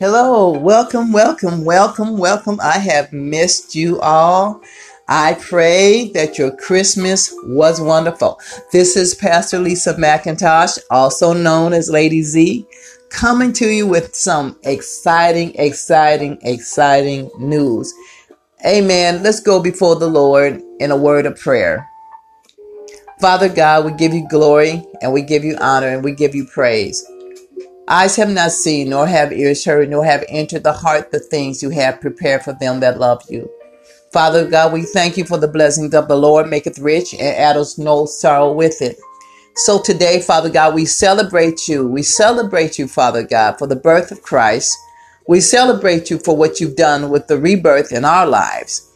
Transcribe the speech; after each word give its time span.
Hello, 0.00 0.50
welcome, 0.50 1.12
welcome, 1.12 1.64
welcome, 1.64 2.16
welcome. 2.18 2.60
I 2.62 2.78
have 2.78 3.12
missed 3.12 3.74
you 3.74 4.00
all. 4.00 4.62
I 5.08 5.34
pray 5.40 6.10
that 6.12 6.38
your 6.38 6.54
Christmas 6.54 7.34
was 7.42 7.80
wonderful. 7.80 8.38
This 8.70 8.96
is 8.96 9.16
Pastor 9.16 9.58
Lisa 9.58 9.94
McIntosh, 9.94 10.78
also 10.90 11.32
known 11.32 11.72
as 11.72 11.90
Lady 11.90 12.22
Z, 12.22 12.64
coming 13.10 13.52
to 13.54 13.68
you 13.68 13.88
with 13.88 14.14
some 14.14 14.56
exciting, 14.62 15.54
exciting, 15.56 16.38
exciting 16.42 17.30
news. 17.38 17.92
Amen. 18.64 19.22
Let's 19.24 19.40
go 19.40 19.60
before 19.60 19.96
the 19.96 20.08
Lord 20.08 20.62
in 20.78 20.92
a 20.92 20.96
word 20.96 21.26
of 21.26 21.40
prayer. 21.40 21.88
Father 23.20 23.48
God, 23.48 23.84
we 23.84 23.92
give 23.92 24.14
you 24.14 24.28
glory 24.28 24.84
and 25.02 25.12
we 25.12 25.22
give 25.22 25.42
you 25.42 25.56
honor 25.60 25.88
and 25.88 26.04
we 26.04 26.12
give 26.12 26.36
you 26.36 26.46
praise. 26.46 27.04
Eyes 27.90 28.16
have 28.16 28.28
not 28.28 28.52
seen, 28.52 28.90
nor 28.90 29.06
have 29.06 29.32
ears 29.32 29.64
heard, 29.64 29.88
nor 29.88 30.04
have 30.04 30.22
entered 30.28 30.62
the 30.62 30.74
heart 30.74 31.10
the 31.10 31.18
things 31.18 31.62
you 31.62 31.70
have 31.70 32.02
prepared 32.02 32.42
for 32.42 32.52
them 32.52 32.80
that 32.80 33.00
love 33.00 33.22
you. 33.30 33.50
Father 34.12 34.46
God, 34.46 34.74
we 34.74 34.82
thank 34.82 35.16
you 35.16 35.24
for 35.24 35.38
the 35.38 35.48
blessings 35.48 35.94
of 35.94 36.06
the 36.06 36.16
Lord 36.16 36.50
maketh 36.50 36.78
rich 36.78 37.14
and 37.14 37.22
addeth 37.22 37.78
no 37.78 38.04
sorrow 38.04 38.52
with 38.52 38.82
it. 38.82 38.98
So 39.56 39.80
today, 39.80 40.20
Father 40.20 40.50
God, 40.50 40.74
we 40.74 40.84
celebrate 40.84 41.66
you. 41.66 41.88
We 41.88 42.02
celebrate 42.02 42.78
you, 42.78 42.88
Father 42.88 43.22
God, 43.22 43.58
for 43.58 43.66
the 43.66 43.74
birth 43.74 44.12
of 44.12 44.20
Christ. 44.20 44.76
We 45.26 45.40
celebrate 45.40 46.10
you 46.10 46.18
for 46.18 46.36
what 46.36 46.60
you've 46.60 46.76
done 46.76 47.08
with 47.08 47.26
the 47.26 47.38
rebirth 47.38 47.90
in 47.90 48.04
our 48.04 48.26
lives. 48.26 48.92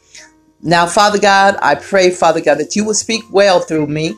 Now, 0.61 0.87
Father 0.87 1.19
God, 1.19 1.57
I 1.63 1.77
pray, 1.77 2.11
Father 2.11 2.43
God, 2.43 2.59
that 2.59 2.77
you 2.77 2.85
will 2.85 2.95
speak 2.95 3.23
well 3.33 3.61
through 3.61 3.87
me, 3.87 4.17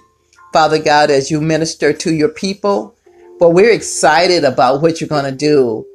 Father 0.53 0.83
God, 0.83 1.13
as 1.13 1.31
you 1.31 1.41
minister 1.41 1.93
to 1.93 2.13
your 2.13 2.29
people 2.29 2.95
but 3.39 3.51
we're 3.51 3.73
excited 3.73 4.45
about 4.45 4.83
what 4.83 5.01
you're 5.01 5.09
going 5.09 5.25
to 5.25 5.37
do 5.37 5.87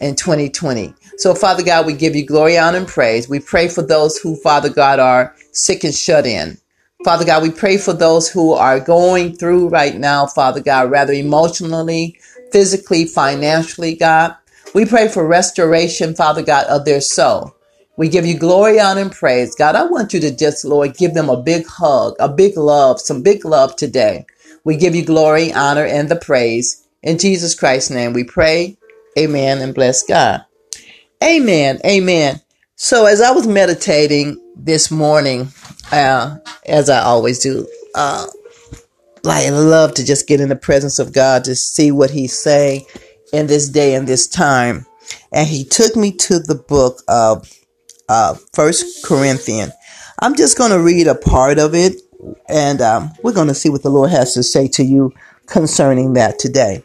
in 0.00 0.14
2020. 0.14 0.94
So, 1.16 1.34
Father 1.34 1.62
God, 1.62 1.86
we 1.86 1.92
give 1.92 2.14
you 2.14 2.26
glory, 2.26 2.58
honor, 2.58 2.78
and 2.78 2.88
praise. 2.88 3.28
We 3.28 3.40
pray 3.40 3.68
for 3.68 3.82
those 3.82 4.18
who, 4.18 4.36
Father 4.36 4.68
God, 4.68 4.98
are 4.98 5.34
sick 5.52 5.84
and 5.84 5.94
shut 5.94 6.26
in. 6.26 6.58
Father 7.04 7.24
God, 7.24 7.42
we 7.42 7.50
pray 7.50 7.78
for 7.78 7.92
those 7.92 8.28
who 8.28 8.52
are 8.52 8.80
going 8.80 9.36
through 9.36 9.68
right 9.68 9.96
now, 9.96 10.26
Father 10.26 10.60
God, 10.60 10.90
rather 10.90 11.12
emotionally, 11.12 12.18
physically, 12.52 13.04
financially, 13.04 13.94
God. 13.94 14.36
We 14.74 14.84
pray 14.84 15.08
for 15.08 15.26
restoration, 15.26 16.14
Father 16.14 16.42
God, 16.42 16.66
of 16.66 16.84
their 16.84 17.00
soul. 17.00 17.54
We 17.96 18.08
give 18.08 18.26
you 18.26 18.38
glory, 18.38 18.78
honor, 18.78 19.00
and 19.00 19.12
praise. 19.12 19.54
God, 19.54 19.74
I 19.74 19.84
want 19.84 20.12
you 20.12 20.20
to 20.20 20.34
just, 20.34 20.64
Lord, 20.64 20.96
give 20.96 21.14
them 21.14 21.28
a 21.28 21.40
big 21.42 21.66
hug, 21.66 22.14
a 22.20 22.28
big 22.28 22.56
love, 22.56 23.00
some 23.00 23.22
big 23.22 23.44
love 23.44 23.74
today. 23.76 24.26
We 24.64 24.76
give 24.76 24.94
you 24.94 25.04
glory, 25.04 25.52
honor, 25.52 25.84
and 25.84 26.08
the 26.08 26.16
praise. 26.16 26.84
In 27.02 27.18
Jesus 27.18 27.54
Christ's 27.54 27.90
name 27.90 28.12
we 28.12 28.24
pray. 28.24 28.76
Amen 29.18 29.58
and 29.58 29.74
bless 29.74 30.02
God. 30.02 30.44
Amen. 31.22 31.80
Amen. 31.84 32.40
So 32.76 33.06
as 33.06 33.20
I 33.20 33.30
was 33.30 33.46
meditating 33.46 34.40
this 34.56 34.90
morning, 34.90 35.48
uh, 35.92 36.38
as 36.66 36.90
I 36.90 37.02
always 37.02 37.40
do, 37.40 37.66
uh, 37.94 38.26
I 39.24 39.48
love 39.50 39.94
to 39.94 40.04
just 40.04 40.28
get 40.28 40.40
in 40.40 40.48
the 40.48 40.56
presence 40.56 40.98
of 40.98 41.12
God 41.12 41.44
to 41.44 41.54
see 41.54 41.90
what 41.90 42.10
He's 42.10 42.38
saying 42.38 42.84
in 43.32 43.46
this 43.46 43.68
day 43.68 43.94
and 43.94 44.06
this 44.06 44.28
time. 44.28 44.86
And 45.32 45.48
He 45.48 45.64
took 45.64 45.96
me 45.96 46.12
to 46.12 46.38
the 46.38 46.54
book 46.54 47.02
of 47.08 47.52
uh, 48.08 48.34
First 48.54 49.04
Corinthians. 49.04 49.72
I'm 50.20 50.36
just 50.36 50.58
going 50.58 50.70
to 50.70 50.80
read 50.80 51.06
a 51.06 51.14
part 51.14 51.58
of 51.58 51.74
it, 51.74 52.00
and 52.48 52.80
um, 52.80 53.12
we're 53.22 53.32
going 53.32 53.48
to 53.48 53.54
see 53.54 53.68
what 53.68 53.82
the 53.82 53.90
Lord 53.90 54.10
has 54.10 54.34
to 54.34 54.42
say 54.42 54.68
to 54.68 54.84
you 54.84 55.12
concerning 55.46 56.14
that 56.14 56.38
today. 56.38 56.84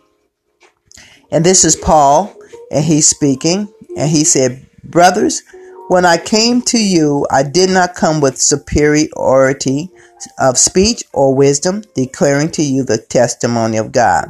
And 1.33 1.43
this 1.43 1.65
is 1.65 1.75
Paul, 1.75 2.31
and 2.69 2.85
he's 2.85 3.07
speaking, 3.07 3.67
and 3.97 4.07
he 4.07 4.23
said, 4.23 4.67
Brothers, 4.83 5.41
when 5.87 6.05
I 6.05 6.17
came 6.17 6.61
to 6.61 6.77
you, 6.77 7.25
I 7.31 7.41
did 7.41 7.71
not 7.71 7.95
come 7.95 8.21
with 8.21 8.37
superiority 8.37 9.89
of 10.37 10.59
speech 10.59 11.03
or 11.11 11.33
wisdom, 11.33 11.81
declaring 11.95 12.51
to 12.51 12.61
you 12.61 12.83
the 12.83 12.99
testimony 12.99 13.77
of 13.77 13.91
God. 13.91 14.27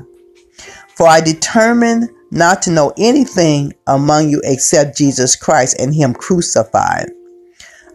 For 0.96 1.06
I 1.06 1.19
determined 1.19 2.09
not 2.31 2.62
to 2.63 2.72
know 2.72 2.94
anything 2.97 3.74
among 3.86 4.30
you 4.30 4.40
except 4.46 4.97
Jesus 4.97 5.36
Christ 5.36 5.78
and 5.81 5.94
Him 5.94 6.13
crucified. 6.13 7.12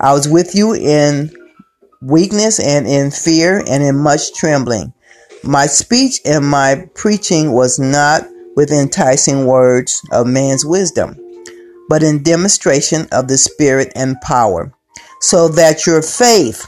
I 0.00 0.12
was 0.12 0.28
with 0.28 0.54
you 0.54 0.74
in 0.74 1.34
weakness 2.02 2.60
and 2.60 2.86
in 2.86 3.10
fear 3.10 3.64
and 3.66 3.82
in 3.82 3.96
much 3.96 4.34
trembling. 4.34 4.92
My 5.42 5.64
speech 5.64 6.20
and 6.26 6.46
my 6.46 6.90
preaching 6.94 7.52
was 7.52 7.78
not 7.78 8.28
with 8.58 8.72
enticing 8.72 9.46
words 9.46 10.02
of 10.10 10.26
man's 10.26 10.66
wisdom, 10.66 11.16
but 11.88 12.02
in 12.02 12.24
demonstration 12.24 13.06
of 13.12 13.28
the 13.28 13.38
Spirit 13.38 13.92
and 13.94 14.20
power, 14.20 14.74
so 15.20 15.46
that 15.46 15.86
your 15.86 16.02
faith, 16.02 16.66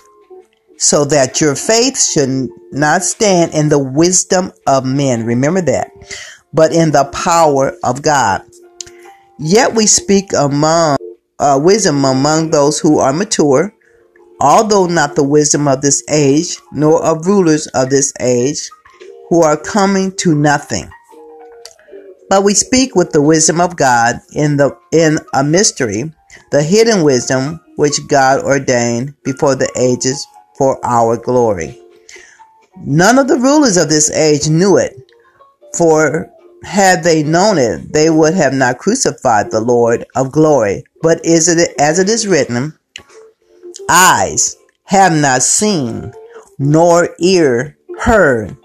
so 0.77 1.05
that 1.05 1.41
your 1.41 1.57
faith 1.57 2.01
should 2.01 2.49
not 2.71 3.03
stand 3.03 3.53
in 3.55 3.71
the 3.71 3.79
wisdom 3.81 4.53
of 4.69 4.85
men. 4.85 5.27
Remember 5.27 5.61
that, 5.63 5.91
but 6.53 6.73
in 6.73 6.93
the 6.93 7.07
power 7.07 7.77
of 7.83 8.03
God. 8.03 8.45
Yet 9.41 9.75
we 9.75 9.89
speak 9.89 10.33
among 10.33 10.97
uh, 11.41 11.59
wisdom 11.61 12.05
among 12.05 12.51
those 12.51 12.79
who 12.79 13.01
are 13.01 13.13
mature, 13.13 13.75
although 14.41 14.87
not 14.87 15.17
the 15.17 15.25
wisdom 15.25 15.67
of 15.67 15.81
this 15.81 16.05
age, 16.09 16.57
nor 16.71 17.05
of 17.05 17.27
rulers 17.27 17.67
of 17.75 17.91
this 17.91 18.13
age, 18.21 18.71
who 19.29 19.43
are 19.43 19.57
coming 19.57 20.15
to 20.19 20.37
nothing. 20.37 20.89
But 22.31 22.45
we 22.45 22.55
speak 22.55 22.95
with 22.95 23.11
the 23.11 23.21
wisdom 23.21 23.61
of 23.61 23.75
God 23.75 24.21
in 24.33 24.57
the 24.57 24.79
in 24.93 25.19
a 25.35 25.43
mystery, 25.43 26.13
the 26.53 26.63
hidden 26.63 27.03
wisdom 27.03 27.61
which 27.75 28.07
God 28.07 28.45
ordained 28.45 29.15
before 29.25 29.57
the 29.57 29.69
ages 29.77 30.25
for 30.57 30.79
our 30.85 31.17
glory. 31.17 31.77
None 32.79 33.19
of 33.19 33.27
the 33.27 33.37
rulers 33.37 33.77
of 33.77 33.89
this 33.89 34.13
age 34.13 34.49
knew 34.49 34.77
it, 34.77 34.95
for 35.77 36.31
had 36.63 37.03
they 37.03 37.25
known 37.25 37.59
it, 37.59 37.93
they 37.93 38.11
would 38.11 38.35
have 38.35 38.55
not 38.55 38.79
crucified 38.79 39.51
the 39.51 39.61
Lord 39.61 40.07
of 40.15 40.31
glory. 40.31 40.85
But 41.03 41.25
is 41.27 41.49
it 41.49 41.75
as 41.81 41.99
it 41.99 42.09
is 42.09 42.29
written, 42.29 42.79
eyes 43.89 44.57
have 44.85 45.13
not 45.13 45.43
seen, 45.43 46.13
nor 46.61 47.09
ear 47.19 47.77
heard, 47.99 48.57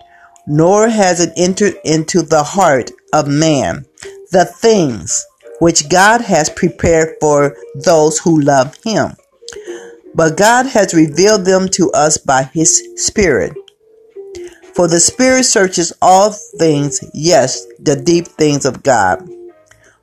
nor 0.45 0.87
has 0.87 1.19
it 1.19 1.33
entered 1.35 1.75
into 1.83 2.21
the 2.21 2.43
heart 2.43 2.91
of 3.15 3.29
man, 3.29 3.85
the 4.31 4.43
things 4.43 5.25
which 5.59 5.87
God 5.87 6.19
has 6.21 6.49
prepared 6.49 7.15
for 7.21 7.55
those 7.75 8.19
who 8.19 8.41
love 8.41 8.75
him. 8.83 9.13
But 10.13 10.37
God 10.37 10.65
has 10.65 10.93
revealed 10.93 11.45
them 11.45 11.69
to 11.69 11.91
us 11.91 12.17
by 12.17 12.43
his 12.53 12.83
Spirit. 12.97 13.53
For 14.73 14.89
the 14.89 14.99
Spirit 14.99 15.45
searches 15.45 15.93
all 16.01 16.31
things, 16.31 16.99
yes, 17.13 17.65
the 17.79 17.95
deep 17.95 18.27
things 18.27 18.65
of 18.65 18.83
God. 18.83 19.25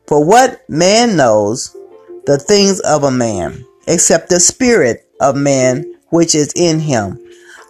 For 0.06 0.24
what 0.24 0.68
man 0.68 1.16
knows 1.16 1.76
the 2.24 2.38
things 2.38 2.80
of 2.80 3.04
a 3.04 3.10
man, 3.10 3.66
except 3.86 4.30
the 4.30 4.40
Spirit 4.40 5.06
of 5.20 5.36
man 5.36 5.94
which 6.08 6.34
is 6.34 6.52
in 6.56 6.80
him? 6.80 7.18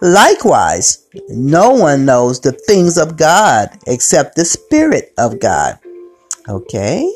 Likewise, 0.03 1.07
no 1.29 1.71
one 1.71 2.03
knows 2.03 2.41
the 2.41 2.51
things 2.51 2.97
of 2.97 3.15
God 3.15 3.69
except 3.87 4.35
the 4.35 4.43
Spirit 4.43 5.13
of 5.17 5.39
God. 5.39 5.79
Okay? 6.49 7.09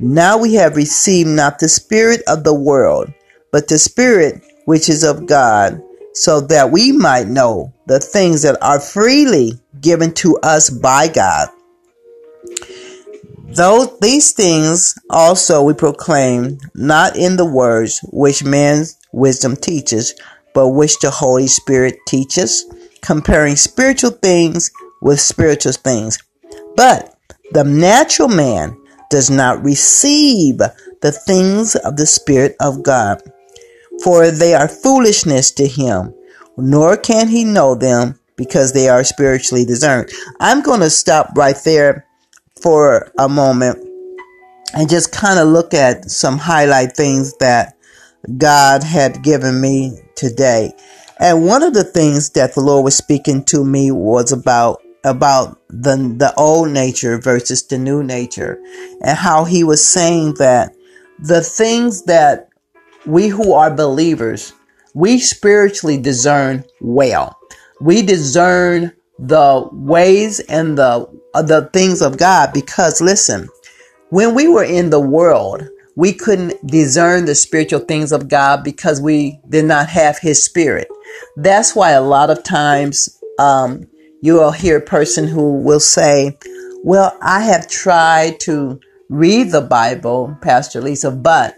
Now 0.00 0.36
we 0.38 0.54
have 0.54 0.74
received 0.74 1.28
not 1.28 1.60
the 1.60 1.68
Spirit 1.68 2.22
of 2.26 2.42
the 2.42 2.52
world, 2.52 3.12
but 3.52 3.68
the 3.68 3.78
Spirit 3.78 4.42
which 4.64 4.88
is 4.88 5.04
of 5.04 5.26
God, 5.26 5.80
so 6.12 6.40
that 6.40 6.72
we 6.72 6.90
might 6.90 7.28
know 7.28 7.72
the 7.86 8.00
things 8.00 8.42
that 8.42 8.60
are 8.60 8.80
freely 8.80 9.52
given 9.80 10.12
to 10.14 10.36
us 10.38 10.70
by 10.70 11.06
God. 11.06 11.50
Though 13.44 13.96
these 14.00 14.32
things 14.32 14.98
also 15.08 15.62
we 15.62 15.74
proclaim, 15.74 16.58
not 16.74 17.16
in 17.16 17.36
the 17.36 17.44
words 17.44 18.00
which 18.10 18.42
man's 18.42 18.98
wisdom 19.12 19.54
teaches, 19.54 20.14
but 20.54 20.68
which 20.68 20.98
the 21.00 21.10
Holy 21.10 21.46
Spirit 21.46 21.98
teaches, 22.06 22.64
comparing 23.02 23.56
spiritual 23.56 24.12
things 24.12 24.70
with 25.02 25.20
spiritual 25.20 25.72
things. 25.72 26.18
But 26.76 27.16
the 27.52 27.64
natural 27.64 28.28
man 28.28 28.76
does 29.10 29.30
not 29.30 29.62
receive 29.62 30.58
the 31.02 31.12
things 31.12 31.76
of 31.76 31.96
the 31.96 32.06
Spirit 32.06 32.56
of 32.60 32.82
God, 32.82 33.22
for 34.02 34.30
they 34.30 34.54
are 34.54 34.68
foolishness 34.68 35.50
to 35.52 35.66
him, 35.66 36.14
nor 36.56 36.96
can 36.96 37.28
he 37.28 37.44
know 37.44 37.74
them 37.74 38.18
because 38.36 38.72
they 38.72 38.88
are 38.88 39.04
spiritually 39.04 39.64
discerned. 39.64 40.10
I'm 40.40 40.62
going 40.62 40.80
to 40.80 40.90
stop 40.90 41.30
right 41.36 41.56
there 41.64 42.06
for 42.60 43.12
a 43.18 43.28
moment 43.28 43.78
and 44.74 44.88
just 44.88 45.12
kind 45.12 45.38
of 45.38 45.48
look 45.48 45.74
at 45.74 46.10
some 46.10 46.38
highlight 46.38 46.96
things 46.96 47.36
that 47.38 47.76
God 48.38 48.82
had 48.82 49.22
given 49.22 49.60
me 49.60 49.98
today. 50.16 50.72
And 51.18 51.46
one 51.46 51.62
of 51.62 51.74
the 51.74 51.84
things 51.84 52.30
that 52.30 52.54
the 52.54 52.60
Lord 52.60 52.84
was 52.84 52.96
speaking 52.96 53.44
to 53.46 53.64
me 53.64 53.90
was 53.90 54.32
about 54.32 54.80
about 55.04 55.60
the 55.68 55.96
the 56.16 56.32
old 56.36 56.70
nature 56.70 57.18
versus 57.18 57.66
the 57.66 57.78
new 57.78 58.02
nature 58.02 58.58
and 59.02 59.18
how 59.18 59.44
he 59.44 59.62
was 59.62 59.86
saying 59.86 60.34
that 60.38 60.74
the 61.18 61.42
things 61.42 62.04
that 62.04 62.48
we 63.06 63.28
who 63.28 63.52
are 63.52 63.70
believers 63.70 64.54
we 64.94 65.18
spiritually 65.18 65.98
discern 65.98 66.64
well 66.80 67.38
we 67.82 68.00
discern 68.00 68.90
the 69.18 69.68
ways 69.72 70.40
and 70.40 70.78
the 70.78 71.06
the 71.34 71.68
things 71.74 72.00
of 72.00 72.16
God 72.16 72.52
because 72.54 73.02
listen 73.02 73.48
when 74.08 74.34
we 74.34 74.48
were 74.48 74.64
in 74.64 74.88
the 74.88 75.00
world 75.00 75.68
we 75.96 76.12
couldn't 76.12 76.66
discern 76.66 77.24
the 77.24 77.34
spiritual 77.34 77.80
things 77.80 78.12
of 78.12 78.28
God 78.28 78.64
because 78.64 79.00
we 79.00 79.40
did 79.48 79.64
not 79.64 79.88
have 79.88 80.18
his 80.18 80.44
spirit 80.44 80.88
that's 81.36 81.74
why 81.74 81.90
a 81.90 82.02
lot 82.02 82.30
of 82.30 82.42
times 82.42 83.20
um, 83.38 83.86
you 84.20 84.34
will 84.34 84.52
hear 84.52 84.78
a 84.78 84.82
person 84.82 85.26
who 85.26 85.58
will 85.58 85.80
say, 85.80 86.38
Well, 86.82 87.16
I 87.20 87.40
have 87.40 87.68
tried 87.68 88.40
to 88.40 88.80
read 89.08 89.50
the 89.50 89.60
Bible, 89.60 90.36
Pastor 90.42 90.80
Lisa, 90.80 91.10
but 91.10 91.56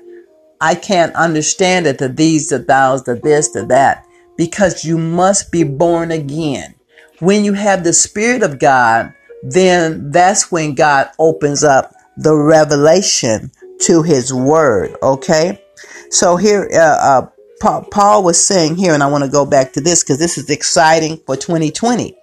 I 0.61 0.75
can't 0.75 1.15
understand 1.15 1.87
it, 1.87 1.99
the 1.99 2.09
these, 2.09 2.49
the 2.49 2.59
thous, 2.59 3.03
the 3.03 3.15
this, 3.15 3.51
the 3.51 3.67
that, 3.67 4.07
because 4.37 4.85
you 4.85 4.97
must 4.97 5.53
be 5.53 5.65
born 5.65 6.11
again. 6.11 6.75
When 7.21 7.45
you 7.45 7.53
have 7.53 7.85
the 7.85 7.93
Spirit 7.93 8.43
of 8.43 8.59
God, 8.59 9.13
then 9.43 10.11
that's 10.11 10.51
when 10.51 10.75
God 10.75 11.11
opens 11.19 11.63
up 11.63 11.95
the 12.17 12.35
revelation 12.35 13.51
to 13.83 14.03
His 14.03 14.33
Word, 14.33 14.97
okay? 15.03 15.63
So 16.11 16.37
here, 16.37 16.69
uh, 16.73 17.29
uh, 17.61 17.83
Paul 17.91 18.23
was 18.23 18.45
saying 18.45 18.77
here, 18.77 18.93
and 18.93 19.03
I 19.03 19.11
want 19.11 19.25
to 19.25 19.31
go 19.31 19.47
back 19.47 19.73
to 19.73 19.81
this 19.81 20.03
because 20.03 20.19
this 20.19 20.37
is 20.39 20.51
exciting 20.51 21.19
for 21.27 21.37
2020. 21.37 22.05
He 22.05 22.15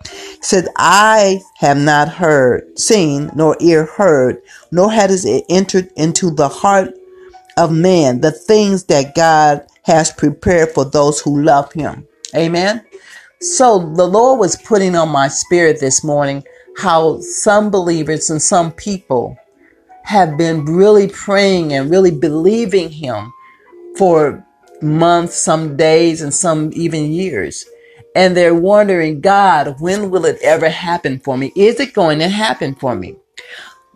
said, 0.41 0.67
I 0.77 1.41
have 1.57 1.77
not 1.77 2.07
heard, 2.07 2.77
seen, 2.77 3.31
nor 3.35 3.57
ear 3.59 3.85
heard, 3.85 4.41
nor 4.71 4.91
has 4.91 5.25
it 5.25 5.45
entered 5.49 5.89
into 5.95 6.31
the 6.31 6.49
heart 6.49 6.93
of 7.57 7.71
man 7.71 8.21
the 8.21 8.31
things 8.31 8.85
that 8.85 9.15
God 9.15 9.65
has 9.83 10.11
prepared 10.11 10.71
for 10.71 10.85
those 10.85 11.19
who 11.19 11.41
love 11.41 11.71
him. 11.73 12.07
Amen. 12.35 12.85
So 13.41 13.79
the 13.93 14.07
Lord 14.07 14.39
was 14.39 14.55
putting 14.55 14.95
on 14.95 15.09
my 15.09 15.27
spirit 15.27 15.79
this 15.79 16.03
morning 16.03 16.43
how 16.77 17.19
some 17.19 17.69
believers 17.69 18.29
and 18.29 18.41
some 18.41 18.71
people 18.71 19.37
have 20.03 20.37
been 20.37 20.65
really 20.65 21.07
praying 21.07 21.73
and 21.73 21.89
really 21.89 22.11
believing 22.11 22.89
him 22.89 23.33
for 23.97 24.45
months, 24.81 25.35
some 25.35 25.77
days, 25.77 26.21
and 26.21 26.33
some 26.33 26.71
even 26.73 27.11
years. 27.11 27.65
And 28.15 28.37
they're 28.37 28.53
wondering, 28.53 29.21
God, 29.21 29.79
when 29.79 30.11
will 30.11 30.25
it 30.25 30.37
ever 30.43 30.69
happen 30.69 31.19
for 31.19 31.37
me? 31.37 31.51
Is 31.55 31.79
it 31.79 31.93
going 31.93 32.19
to 32.19 32.29
happen 32.29 32.75
for 32.75 32.95
me? 32.95 33.15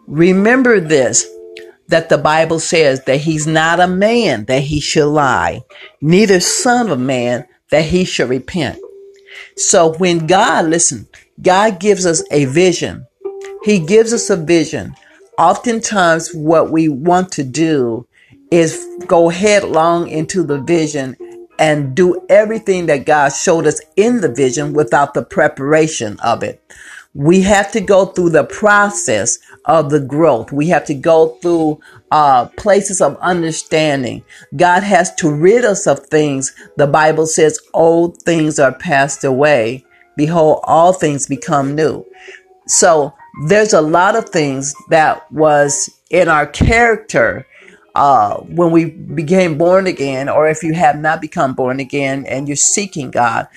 Remember 0.08 0.80
this 0.80 1.28
that 1.88 2.10
the 2.10 2.18
Bible 2.18 2.60
says 2.60 3.04
that 3.06 3.22
he's 3.22 3.48
not 3.48 3.80
a 3.80 3.88
man 3.88 4.46
that 4.46 4.64
he 4.64 4.80
should 4.80 5.08
lie, 5.08 5.64
neither 6.02 6.40
son 6.40 6.90
of 6.90 7.00
man 7.00 7.46
that 7.70 7.86
he 7.86 8.04
should 8.04 8.30
repent. 8.30 8.80
So 9.56 9.94
when 9.94 10.28
God, 10.28 10.66
listen, 10.66 11.08
God 11.42 11.80
gives 11.80 12.06
us 12.06 12.24
a 12.32 12.46
vision. 12.46 13.06
He 13.64 13.80
gives 13.80 14.14
us 14.14 14.30
a 14.30 14.36
vision. 14.36 14.96
Oftentimes 15.38 16.34
what 16.34 16.72
we 16.72 16.90
want 16.90 17.32
to 17.34 17.44
do 17.44 18.08
is 18.50 18.88
go 19.06 19.30
headlong 19.30 20.08
into 20.08 20.44
the 20.44 20.60
vision 20.60 21.16
and 21.60 21.96
do 21.96 22.26
everything 22.30 22.88
that 22.88 23.06
God 23.06 23.30
showed 23.30 23.68
us 23.68 23.80
in 23.96 24.22
the 24.22 24.32
vision 24.32 24.74
without 24.74 25.14
the 25.14 25.24
preparation 25.24 26.20
of 26.22 26.44
it. 26.44 26.62
We 27.14 27.42
have 27.42 27.72
to 27.72 27.82
go 27.82 28.06
through 28.06 28.30
the 28.32 28.46
process 28.46 29.40
of 29.66 29.90
the 29.90 30.00
growth. 30.00 30.52
We 30.52 30.68
have 30.68 30.86
to 30.86 30.94
go 30.94 31.30
through 31.42 31.80
uh, 32.12 32.46
places 32.58 33.02
of 33.02 33.18
understanding. 33.18 34.24
God 34.56 34.84
has 34.84 35.14
to 35.16 35.32
rid 35.32 35.66
us 35.66 35.88
of 35.88 36.00
things. 36.08 36.54
The 36.78 36.88
Bible 36.88 37.26
says 37.26 37.60
old 37.74 38.22
things 38.22 38.60
are 38.60 38.74
passed 38.74 39.24
away. 39.24 39.84
Behold, 40.16 40.62
all 40.64 40.94
things 40.94 41.28
become 41.28 41.76
new. 41.76 42.06
So 42.68 43.14
there's 43.46 43.74
a 43.74 43.82
lot 43.82 44.16
of 44.16 44.30
things 44.30 44.74
that 44.90 45.32
was 45.32 45.90
in 46.10 46.28
our 46.28 46.48
character 46.48 47.46
uh, 47.98 48.38
when 48.42 48.70
we 48.70 48.86
became 48.86 49.58
born 49.58 49.88
again, 49.88 50.30
or 50.30 50.48
if 50.48 50.62
you 50.62 50.74
have 50.74 51.00
not 51.00 51.20
become 51.20 51.56
born 51.56 51.80
again 51.80 52.26
and 52.28 52.48
you're 52.48 52.56
seeking 52.56 53.10
God, 53.10 53.48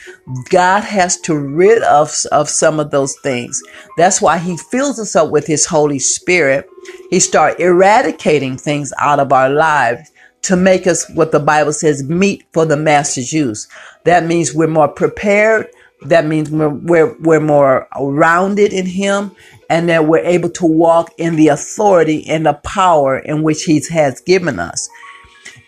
God 0.49 0.81
has 0.81 1.21
to 1.23 1.39
rid 1.39 1.83
us 1.83 2.25
of, 2.27 2.41
of 2.41 2.49
some 2.49 2.81
of 2.81 2.91
those 2.91 3.15
things. 3.19 3.63
That's 3.99 4.23
why 4.23 4.39
He 4.39 4.57
fills 4.57 4.99
us 4.99 5.15
up 5.15 5.31
with 5.31 5.47
His 5.47 5.67
Holy 5.67 5.99
Spirit. 5.99 6.67
He 7.11 7.21
start 7.21 7.61
eradicating 7.61 8.57
things 8.57 8.95
out 8.99 9.21
of 9.21 9.31
our 9.31 9.51
lives 9.51 10.11
to 10.43 10.57
make 10.57 10.87
us 10.87 11.07
what 11.11 11.33
the 11.33 11.41
Bible 11.41 11.75
says 11.75 12.03
meet 12.03 12.45
for 12.55 12.65
the 12.65 12.79
master's 12.79 13.35
use. 13.35 13.69
That 14.05 14.25
means 14.25 14.55
we're 14.55 14.69
more 14.69 14.89
prepared. 14.89 15.69
That 16.03 16.27
means 16.27 16.51
we're, 16.51 16.69
we're, 16.69 17.17
we're 17.19 17.41
more 17.41 17.89
rounded 17.99 18.73
in 18.73 18.87
Him 18.87 19.33
and 19.69 19.89
that 19.89 20.07
we're 20.07 20.25
able 20.25 20.51
to 20.51 20.67
walk 20.67 21.13
in 21.19 21.37
the 21.37 21.49
authority 21.49 22.27
and 22.29 22.47
the 22.47 22.55
power 22.55 23.19
in 23.19 23.43
which 23.43 23.65
He 23.65 23.83
has 23.91 24.21
given 24.21 24.59
us. 24.59 24.89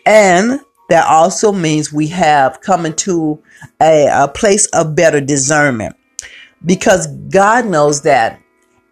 And 0.07 0.61
that 0.89 1.07
also 1.07 1.53
means 1.53 1.93
we 1.93 2.09
have 2.09 2.61
come 2.61 2.87
into 2.87 3.43
a, 3.81 4.09
a 4.13 4.29
place 4.29 4.67
of 4.69 4.97
better 4.97 5.21
discernment 5.21 5.97
because 6.65 7.07
God 7.07 7.67
knows 7.67 8.03
that 8.03 8.41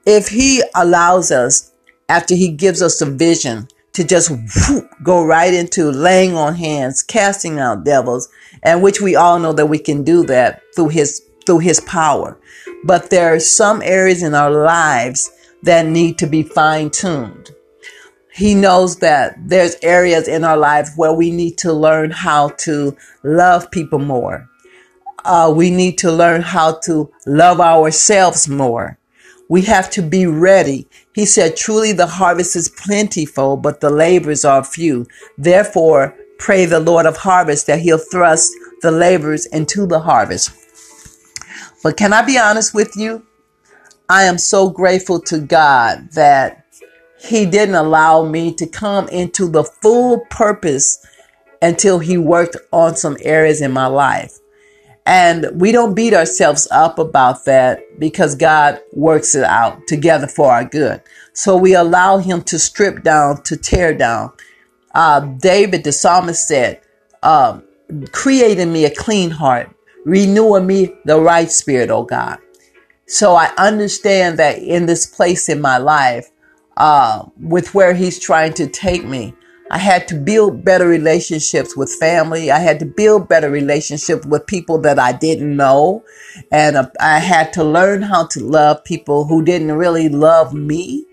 if 0.06 0.28
He 0.28 0.62
allows 0.74 1.30
us, 1.30 1.72
after 2.08 2.34
He 2.34 2.48
gives 2.48 2.82
us 2.82 3.00
a 3.00 3.06
vision, 3.06 3.68
to 3.92 4.04
just 4.04 4.30
whoop, 4.30 4.88
go 5.02 5.24
right 5.24 5.52
into 5.52 5.90
laying 5.90 6.36
on 6.36 6.54
hands, 6.54 7.02
casting 7.02 7.58
out 7.58 7.84
devils, 7.84 8.28
and 8.62 8.82
which 8.82 9.00
we 9.00 9.16
all 9.16 9.38
know 9.38 9.52
that 9.52 9.66
we 9.66 9.78
can 9.78 10.04
do 10.04 10.24
that 10.24 10.62
through 10.74 10.88
His 10.88 11.22
through 11.46 11.60
His 11.60 11.80
power. 11.80 12.38
But 12.84 13.10
there 13.10 13.34
are 13.34 13.40
some 13.40 13.82
areas 13.82 14.22
in 14.22 14.34
our 14.34 14.50
lives 14.50 15.30
that 15.62 15.86
need 15.86 16.18
to 16.18 16.26
be 16.26 16.42
fine 16.42 16.90
tuned. 16.90 17.50
He 18.32 18.54
knows 18.54 18.96
that 18.98 19.36
there's 19.38 19.76
areas 19.82 20.28
in 20.28 20.44
our 20.44 20.56
lives 20.56 20.92
where 20.96 21.12
we 21.12 21.30
need 21.30 21.58
to 21.58 21.72
learn 21.72 22.10
how 22.10 22.50
to 22.60 22.96
love 23.22 23.70
people 23.70 23.98
more. 23.98 24.48
Uh, 25.24 25.52
we 25.54 25.70
need 25.70 25.98
to 25.98 26.10
learn 26.10 26.40
how 26.40 26.78
to 26.84 27.10
love 27.26 27.60
ourselves 27.60 28.48
more. 28.48 28.98
We 29.50 29.62
have 29.62 29.90
to 29.90 30.02
be 30.02 30.26
ready. 30.26 30.86
He 31.12 31.26
said, 31.26 31.56
truly 31.56 31.92
the 31.92 32.06
harvest 32.06 32.54
is 32.54 32.68
plentiful, 32.68 33.56
but 33.56 33.80
the 33.80 33.90
laborers 33.90 34.44
are 34.44 34.64
few. 34.64 35.06
Therefore, 35.36 36.16
pray 36.38 36.64
the 36.64 36.80
Lord 36.80 37.04
of 37.04 37.16
harvest 37.18 37.66
that 37.66 37.80
he'll 37.80 37.98
thrust 37.98 38.52
the 38.80 38.92
laborers 38.92 39.46
into 39.46 39.86
the 39.86 40.00
harvest. 40.00 40.50
But 41.82 41.96
can 41.96 42.12
I 42.12 42.22
be 42.22 42.38
honest 42.38 42.74
with 42.74 42.96
you? 42.96 43.26
I 44.08 44.24
am 44.24 44.38
so 44.38 44.68
grateful 44.68 45.20
to 45.22 45.38
God 45.38 46.10
that 46.12 46.66
He 47.18 47.46
didn't 47.46 47.74
allow 47.74 48.24
me 48.24 48.52
to 48.54 48.66
come 48.66 49.08
into 49.08 49.48
the 49.48 49.64
full 49.64 50.26
purpose 50.30 51.04
until 51.62 51.98
He 51.98 52.18
worked 52.18 52.56
on 52.72 52.96
some 52.96 53.16
areas 53.22 53.60
in 53.62 53.72
my 53.72 53.86
life. 53.86 54.38
And 55.06 55.46
we 55.54 55.72
don't 55.72 55.94
beat 55.94 56.12
ourselves 56.12 56.68
up 56.70 56.98
about 56.98 57.44
that 57.46 57.80
because 57.98 58.34
God 58.34 58.80
works 58.92 59.34
it 59.34 59.44
out 59.44 59.86
together 59.86 60.26
for 60.26 60.52
our 60.52 60.64
good. 60.64 61.02
So 61.32 61.56
we 61.56 61.74
allow 61.74 62.18
Him 62.18 62.42
to 62.42 62.58
strip 62.58 63.02
down, 63.02 63.42
to 63.44 63.56
tear 63.56 63.94
down. 63.94 64.32
Uh, 64.94 65.20
David, 65.20 65.84
the 65.84 65.92
psalmist 65.92 66.46
said, 66.46 66.80
um, 67.22 67.62
create 68.12 68.58
in 68.58 68.72
me 68.72 68.84
a 68.84 68.94
clean 68.94 69.30
heart 69.30 69.74
renewing 70.04 70.66
me 70.66 70.94
the 71.04 71.20
right 71.20 71.50
spirit, 71.50 71.90
oh 71.90 72.04
God. 72.04 72.38
So 73.06 73.34
I 73.34 73.52
understand 73.58 74.38
that 74.38 74.58
in 74.58 74.86
this 74.86 75.06
place 75.06 75.48
in 75.48 75.60
my 75.60 75.78
life, 75.78 76.30
uh, 76.76 77.24
with 77.40 77.74
where 77.74 77.92
he's 77.92 78.18
trying 78.18 78.54
to 78.54 78.66
take 78.66 79.04
me, 79.04 79.34
I 79.70 79.78
had 79.78 80.08
to 80.08 80.16
build 80.16 80.64
better 80.64 80.88
relationships 80.88 81.76
with 81.76 81.92
family. 81.94 82.50
I 82.50 82.58
had 82.58 82.80
to 82.80 82.86
build 82.86 83.28
better 83.28 83.50
relationships 83.50 84.26
with 84.26 84.46
people 84.46 84.78
that 84.80 84.98
I 84.98 85.12
didn't 85.12 85.56
know. 85.56 86.04
And 86.50 86.76
uh, 86.76 86.90
I 86.98 87.20
had 87.20 87.52
to 87.52 87.64
learn 87.64 88.02
how 88.02 88.26
to 88.28 88.40
love 88.40 88.82
people 88.82 89.26
who 89.26 89.44
didn't 89.44 89.72
really 89.72 90.08
love 90.08 90.52
me. 90.54 91.06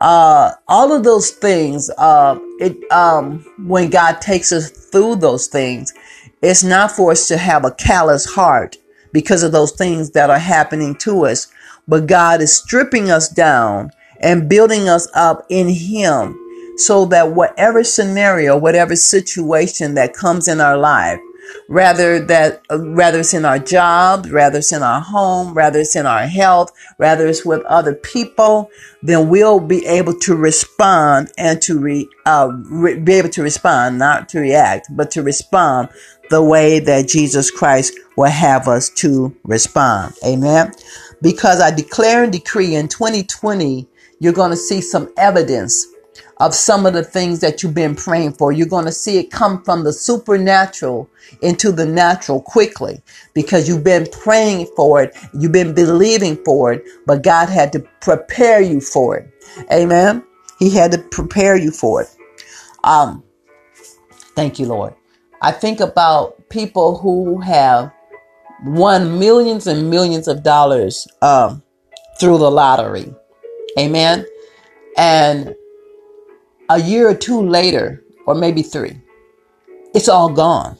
Uh, 0.00 0.52
all 0.68 0.92
of 0.92 1.02
those 1.02 1.30
things, 1.30 1.90
uh, 1.96 2.38
it, 2.58 2.76
um, 2.92 3.44
when 3.66 3.88
God 3.88 4.20
takes 4.20 4.52
us 4.52 4.70
through 4.70 5.16
those 5.16 5.46
things, 5.46 5.94
it's 6.42 6.62
not 6.62 6.92
for 6.92 7.12
us 7.12 7.28
to 7.28 7.36
have 7.36 7.64
a 7.64 7.72
callous 7.72 8.24
heart 8.24 8.76
because 9.12 9.42
of 9.42 9.52
those 9.52 9.72
things 9.72 10.10
that 10.10 10.30
are 10.30 10.38
happening 10.38 10.94
to 10.96 11.24
us, 11.26 11.48
but 11.86 12.06
God 12.06 12.40
is 12.40 12.54
stripping 12.54 13.10
us 13.10 13.28
down 13.28 13.90
and 14.20 14.48
building 14.48 14.88
us 14.88 15.08
up 15.14 15.46
in 15.48 15.68
Him 15.68 16.38
so 16.76 17.04
that 17.06 17.32
whatever 17.32 17.82
scenario, 17.82 18.56
whatever 18.56 18.94
situation 18.94 19.94
that 19.94 20.14
comes 20.14 20.46
in 20.46 20.60
our 20.60 20.76
life, 20.76 21.18
rather 21.68 22.18
that 22.18 22.62
rather 22.70 23.20
it's 23.20 23.34
in 23.34 23.44
our 23.44 23.58
job, 23.58 24.26
rather 24.30 24.58
it's 24.58 24.72
in 24.72 24.82
our 24.82 25.00
home, 25.00 25.54
rather 25.54 25.80
it's 25.80 25.96
in 25.96 26.06
our 26.06 26.26
health, 26.26 26.72
rather 26.98 27.26
it's 27.26 27.44
with 27.44 27.62
other 27.66 27.94
people, 27.94 28.70
then 29.02 29.28
we'll 29.28 29.60
be 29.60 29.84
able 29.86 30.14
to 30.20 30.34
respond 30.34 31.30
and 31.38 31.60
to 31.62 31.78
re, 31.78 32.08
uh, 32.26 32.50
re, 32.70 32.98
be 32.98 33.14
able 33.14 33.28
to 33.30 33.42
respond, 33.42 33.98
not 33.98 34.28
to 34.30 34.40
react, 34.40 34.88
but 34.90 35.10
to 35.10 35.22
respond 35.22 35.88
the 36.30 36.42
way 36.42 36.78
that 36.78 37.08
Jesus 37.08 37.50
Christ 37.50 37.98
will 38.16 38.30
have 38.30 38.68
us 38.68 38.88
to 38.90 39.34
respond. 39.44 40.14
Amen. 40.24 40.72
Because 41.22 41.60
I 41.60 41.70
declare 41.70 42.24
and 42.24 42.32
decree 42.32 42.74
in 42.74 42.88
2020, 42.88 43.88
you're 44.20 44.32
going 44.32 44.50
to 44.50 44.56
see 44.56 44.80
some 44.80 45.12
evidence 45.16 45.86
of 46.40 46.54
some 46.54 46.86
of 46.86 46.92
the 46.92 47.02
things 47.02 47.40
that 47.40 47.62
you've 47.62 47.74
been 47.74 47.94
praying 47.94 48.32
for. 48.32 48.52
You're 48.52 48.66
going 48.66 48.84
to 48.84 48.92
see 48.92 49.18
it 49.18 49.30
come 49.30 49.62
from 49.64 49.84
the 49.84 49.92
supernatural 49.92 51.10
into 51.42 51.72
the 51.72 51.86
natural 51.86 52.40
quickly 52.40 53.02
because 53.34 53.68
you've 53.68 53.84
been 53.84 54.06
praying 54.10 54.66
for 54.76 55.02
it. 55.02 55.16
You've 55.34 55.52
been 55.52 55.74
believing 55.74 56.36
for 56.44 56.72
it, 56.72 56.84
but 57.06 57.22
God 57.22 57.48
had 57.48 57.72
to 57.72 57.80
prepare 58.00 58.60
you 58.60 58.80
for 58.80 59.16
it. 59.16 59.30
Amen. 59.72 60.24
He 60.58 60.70
had 60.70 60.92
to 60.92 60.98
prepare 60.98 61.56
you 61.56 61.70
for 61.70 62.02
it. 62.02 62.08
Um, 62.84 63.24
thank 64.34 64.58
you, 64.58 64.66
Lord. 64.66 64.94
I 65.42 65.52
think 65.52 65.80
about 65.80 66.48
people 66.48 66.98
who 66.98 67.40
have 67.40 67.92
won 68.64 69.18
millions 69.18 69.66
and 69.66 69.90
millions 69.90 70.26
of 70.28 70.42
dollars 70.42 71.06
um, 71.22 71.62
through 72.18 72.38
the 72.38 72.50
lottery. 72.50 73.14
Amen. 73.78 74.26
And 74.96 75.54
a 76.68 76.80
year 76.80 77.08
or 77.08 77.14
two 77.14 77.40
later, 77.40 78.04
or 78.26 78.34
maybe 78.34 78.62
three, 78.62 79.00
it's 79.94 80.08
all 80.08 80.28
gone. 80.28 80.76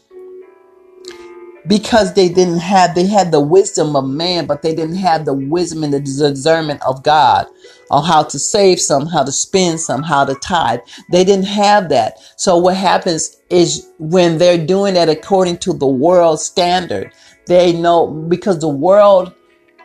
Because 1.67 2.15
they 2.15 2.29
didn't 2.31 2.61
have, 2.61 2.95
they 2.95 3.07
had 3.07 3.31
the 3.31 3.41
wisdom 3.41 3.95
of 3.95 4.09
man, 4.09 4.47
but 4.47 4.63
they 4.63 4.75
didn't 4.75 4.97
have 4.97 5.27
the 5.27 5.35
wisdom 5.35 5.85
and 5.85 5.93
the 5.93 6.01
discernment 6.01 6.81
of 6.83 7.03
God 7.03 7.47
on 7.91 8.05
how 8.05 8.23
to 8.23 8.39
save 8.39 8.81
some, 8.81 9.07
how 9.07 9.23
to 9.23 9.33
spend 9.33 9.79
some, 9.81 10.03
how 10.03 10.25
to 10.25 10.35
tithe. 10.37 10.81
They 11.11 11.25
didn't 11.25 11.47
have 11.47 11.91
that. 11.91 12.19
So 12.37 12.57
what 12.57 12.77
happens 12.77 13.37
is 13.51 13.89
when 13.99 14.39
they're 14.39 14.65
doing 14.65 14.97
it 14.97 15.11
according 15.11 15.59
to 15.59 15.75
the 15.75 15.87
world 15.87 16.41
standard, 16.41 17.13
they 17.47 17.73
know 17.73 18.07
because 18.07 18.61
the 18.61 18.69
world 18.69 19.35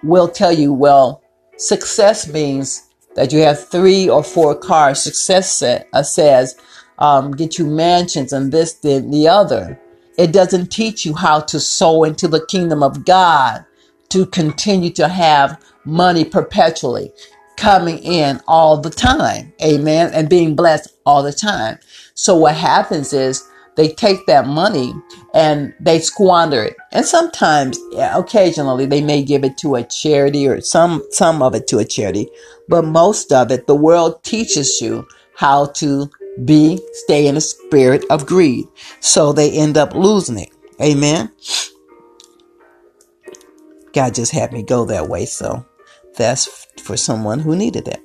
will 0.03 0.29
tell 0.29 0.53
you, 0.53 0.71
well, 0.73 1.21
success 1.57 2.27
means 2.27 2.92
that 3.15 3.31
you 3.31 3.39
have 3.39 3.69
three 3.69 4.09
or 4.09 4.23
four 4.23 4.55
cars. 4.55 5.01
Success 5.01 5.51
set, 5.51 5.87
uh, 5.93 6.03
says 6.03 6.55
um, 6.99 7.31
get 7.31 7.57
you 7.57 7.65
mansions 7.65 8.33
and 8.33 8.51
this, 8.51 8.73
then 8.73 9.11
the 9.11 9.27
other. 9.27 9.79
It 10.17 10.31
doesn't 10.31 10.71
teach 10.71 11.05
you 11.05 11.15
how 11.15 11.41
to 11.41 11.59
sow 11.59 12.03
into 12.03 12.27
the 12.27 12.45
kingdom 12.45 12.83
of 12.83 13.05
God 13.05 13.65
to 14.09 14.25
continue 14.27 14.91
to 14.91 15.07
have 15.07 15.59
money 15.85 16.23
perpetually 16.23 17.11
coming 17.57 17.97
in 17.99 18.41
all 18.47 18.77
the 18.77 18.89
time. 18.89 19.53
Amen. 19.61 20.11
And 20.13 20.29
being 20.29 20.55
blessed 20.55 20.93
all 21.05 21.23
the 21.23 21.33
time. 21.33 21.79
So 22.13 22.35
what 22.35 22.55
happens 22.55 23.13
is 23.13 23.47
they 23.75 23.89
take 23.89 24.25
that 24.27 24.47
money 24.47 24.93
and 25.33 25.73
they 25.79 25.99
squander 25.99 26.63
it. 26.63 26.75
And 26.91 27.05
sometimes, 27.05 27.79
occasionally, 27.97 28.85
they 28.85 29.01
may 29.01 29.23
give 29.23 29.43
it 29.43 29.57
to 29.59 29.75
a 29.75 29.83
charity 29.83 30.47
or 30.47 30.61
some, 30.61 31.03
some 31.09 31.41
of 31.41 31.55
it 31.55 31.67
to 31.67 31.79
a 31.79 31.85
charity. 31.85 32.29
But 32.67 32.85
most 32.85 33.31
of 33.31 33.51
it, 33.51 33.67
the 33.67 33.75
world 33.75 34.23
teaches 34.23 34.79
you 34.79 35.07
how 35.35 35.67
to 35.67 36.09
be, 36.45 36.79
stay 36.93 37.27
in 37.27 37.37
a 37.37 37.41
spirit 37.41 38.05
of 38.09 38.25
greed. 38.25 38.67
So 38.99 39.33
they 39.33 39.51
end 39.51 39.77
up 39.77 39.93
losing 39.95 40.39
it. 40.39 40.49
Amen. 40.81 41.31
God 43.93 44.15
just 44.15 44.31
had 44.31 44.51
me 44.51 44.63
go 44.63 44.85
that 44.85 45.07
way. 45.09 45.25
So 45.25 45.65
that's 46.15 46.67
for 46.83 46.97
someone 46.97 47.39
who 47.39 47.55
needed 47.55 47.85
that. 47.85 48.01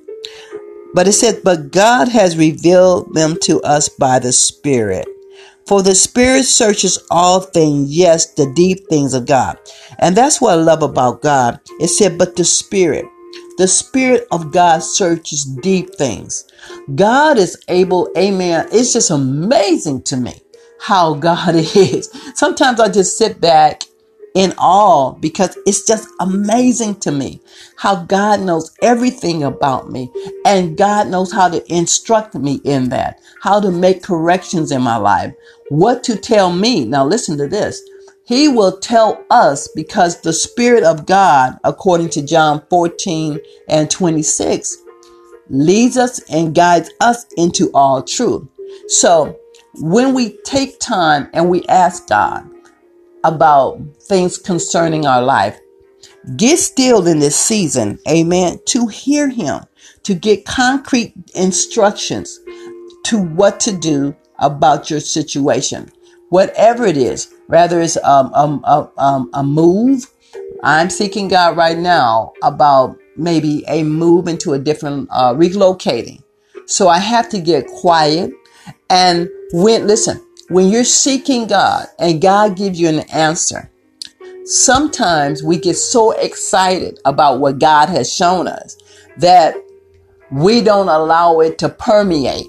But 0.93 1.07
it 1.07 1.13
said, 1.13 1.41
but 1.43 1.71
God 1.71 2.07
has 2.07 2.37
revealed 2.37 3.13
them 3.13 3.37
to 3.43 3.61
us 3.61 3.89
by 3.89 4.17
the 4.17 4.31
Spirit. 4.31 5.07
For 5.69 5.83
the 5.83 5.93
Spirit 5.93 6.45
searches 6.45 6.97
all 7.11 7.41
things, 7.41 7.95
yes, 7.95 8.33
the 8.33 8.51
deep 8.55 8.87
things 8.89 9.13
of 9.13 9.27
God. 9.27 9.59
And 9.99 10.17
that's 10.17 10.41
what 10.41 10.53
I 10.53 10.61
love 10.63 10.81
about 10.81 11.21
God. 11.21 11.59
It 11.79 11.89
said, 11.89 12.17
but 12.17 12.35
the 12.35 12.43
Spirit, 12.43 13.05
the 13.59 13.67
Spirit 13.67 14.27
of 14.31 14.51
God 14.51 14.79
searches 14.79 15.45
deep 15.45 15.93
things. 15.93 16.43
God 16.95 17.37
is 17.37 17.55
able, 17.67 18.09
amen. 18.17 18.67
It's 18.71 18.93
just 18.93 19.11
amazing 19.11 20.01
to 20.05 20.17
me 20.17 20.41
how 20.81 21.13
God 21.27 21.53
is. 21.53 22.09
Sometimes 22.33 22.79
I 22.79 22.89
just 22.89 23.15
sit 23.15 23.39
back 23.39 23.83
in 24.35 24.53
awe 24.57 25.11
because 25.13 25.57
it's 25.65 25.85
just 25.85 26.07
amazing 26.19 26.95
to 26.99 27.11
me 27.11 27.41
how 27.75 28.03
God 28.03 28.41
knows 28.41 28.75
everything 28.81 29.43
about 29.43 29.91
me 29.91 30.11
and 30.45 30.77
God 30.77 31.07
knows 31.07 31.31
how 31.31 31.49
to 31.49 31.63
instruct 31.73 32.35
me 32.35 32.61
in 32.63 32.89
that, 32.89 33.19
how 33.41 33.59
to 33.59 33.71
make 33.71 34.03
corrections 34.03 34.71
in 34.71 34.81
my 34.81 34.97
life, 34.97 35.33
what 35.69 36.03
to 36.03 36.15
tell 36.15 36.51
me. 36.51 36.85
Now 36.85 37.05
listen 37.05 37.37
to 37.37 37.47
this. 37.47 37.81
He 38.25 38.47
will 38.47 38.77
tell 38.77 39.25
us 39.31 39.67
because 39.69 40.21
the 40.21 40.33
Spirit 40.33 40.83
of 40.83 41.07
God, 41.07 41.57
according 41.63 42.09
to 42.09 42.21
John 42.21 42.63
14 42.69 43.39
and 43.67 43.89
26, 43.89 44.77
leads 45.49 45.97
us 45.97 46.19
and 46.29 46.53
guides 46.53 46.91
us 46.99 47.25
into 47.37 47.71
all 47.73 48.03
truth. 48.03 48.47
So 48.87 49.39
when 49.81 50.13
we 50.13 50.37
take 50.43 50.79
time 50.79 51.29
and 51.33 51.49
we 51.49 51.65
ask 51.65 52.07
God, 52.07 52.47
about 53.23 53.81
things 54.03 54.37
concerning 54.37 55.05
our 55.05 55.21
life. 55.21 55.59
Get 56.35 56.59
still 56.59 57.07
in 57.07 57.19
this 57.19 57.35
season, 57.35 57.99
amen, 58.07 58.59
to 58.67 58.87
hear 58.87 59.29
Him, 59.29 59.61
to 60.03 60.13
get 60.13 60.45
concrete 60.45 61.13
instructions 61.33 62.39
to 63.05 63.17
what 63.17 63.59
to 63.61 63.71
do 63.71 64.15
about 64.39 64.89
your 64.89 64.99
situation. 64.99 65.89
Whatever 66.29 66.85
it 66.85 66.97
is, 66.97 67.33
whether 67.47 67.81
it's 67.81 67.97
um, 68.03 68.31
um, 68.33 68.91
um, 68.97 69.29
a 69.33 69.43
move, 69.43 70.05
I'm 70.63 70.89
seeking 70.89 71.27
God 71.27 71.57
right 71.57 71.77
now 71.77 72.33
about 72.43 72.97
maybe 73.15 73.63
a 73.67 73.83
move 73.83 74.27
into 74.27 74.53
a 74.53 74.59
different, 74.59 75.09
uh, 75.11 75.33
relocating. 75.33 76.21
So 76.65 76.87
I 76.87 76.99
have 76.99 77.29
to 77.29 77.39
get 77.39 77.65
quiet 77.67 78.31
and 78.89 79.29
when, 79.51 79.87
listen, 79.87 80.23
when 80.49 80.67
you're 80.69 80.83
seeking 80.83 81.47
God 81.47 81.87
and 81.97 82.21
God 82.21 82.57
gives 82.57 82.79
you 82.79 82.89
an 82.89 82.99
answer, 83.11 83.71
sometimes 84.45 85.43
we 85.43 85.57
get 85.57 85.75
so 85.75 86.11
excited 86.11 86.99
about 87.05 87.39
what 87.39 87.59
God 87.59 87.89
has 87.89 88.13
shown 88.13 88.47
us 88.47 88.77
that 89.17 89.55
we 90.31 90.61
don't 90.61 90.89
allow 90.89 91.39
it 91.39 91.57
to 91.59 91.69
permeate 91.69 92.47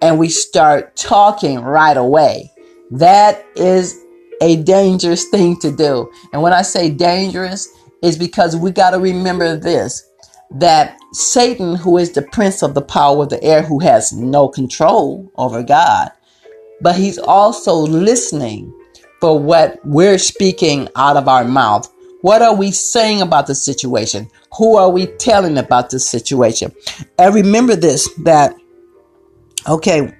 and 0.00 0.18
we 0.18 0.28
start 0.28 0.96
talking 0.96 1.60
right 1.60 1.96
away. 1.96 2.50
That 2.90 3.44
is 3.54 4.00
a 4.40 4.62
dangerous 4.62 5.28
thing 5.28 5.58
to 5.60 5.70
do. 5.70 6.10
And 6.32 6.42
when 6.42 6.52
I 6.52 6.62
say 6.62 6.90
dangerous, 6.90 7.68
is 8.02 8.18
because 8.18 8.56
we 8.56 8.70
got 8.70 8.90
to 8.90 8.98
remember 8.98 9.56
this 9.56 10.08
that 10.50 10.98
Satan, 11.12 11.76
who 11.76 11.96
is 11.96 12.12
the 12.12 12.20
prince 12.20 12.62
of 12.62 12.74
the 12.74 12.82
power 12.82 13.22
of 13.22 13.30
the 13.30 13.42
air, 13.42 13.62
who 13.62 13.78
has 13.78 14.12
no 14.12 14.48
control 14.48 15.32
over 15.36 15.62
God, 15.62 16.10
but 16.82 16.96
he's 16.96 17.18
also 17.18 17.74
listening 17.74 18.74
for 19.20 19.38
what 19.38 19.78
we're 19.84 20.18
speaking 20.18 20.88
out 20.96 21.16
of 21.16 21.28
our 21.28 21.44
mouth. 21.44 21.90
What 22.22 22.42
are 22.42 22.54
we 22.54 22.72
saying 22.72 23.22
about 23.22 23.46
the 23.46 23.54
situation? 23.54 24.28
Who 24.58 24.76
are 24.76 24.90
we 24.90 25.06
telling 25.06 25.58
about 25.58 25.90
the 25.90 25.98
situation? 25.98 26.72
And 27.18 27.34
remember 27.34 27.76
this 27.76 28.12
that, 28.24 28.54
okay, 29.68 30.12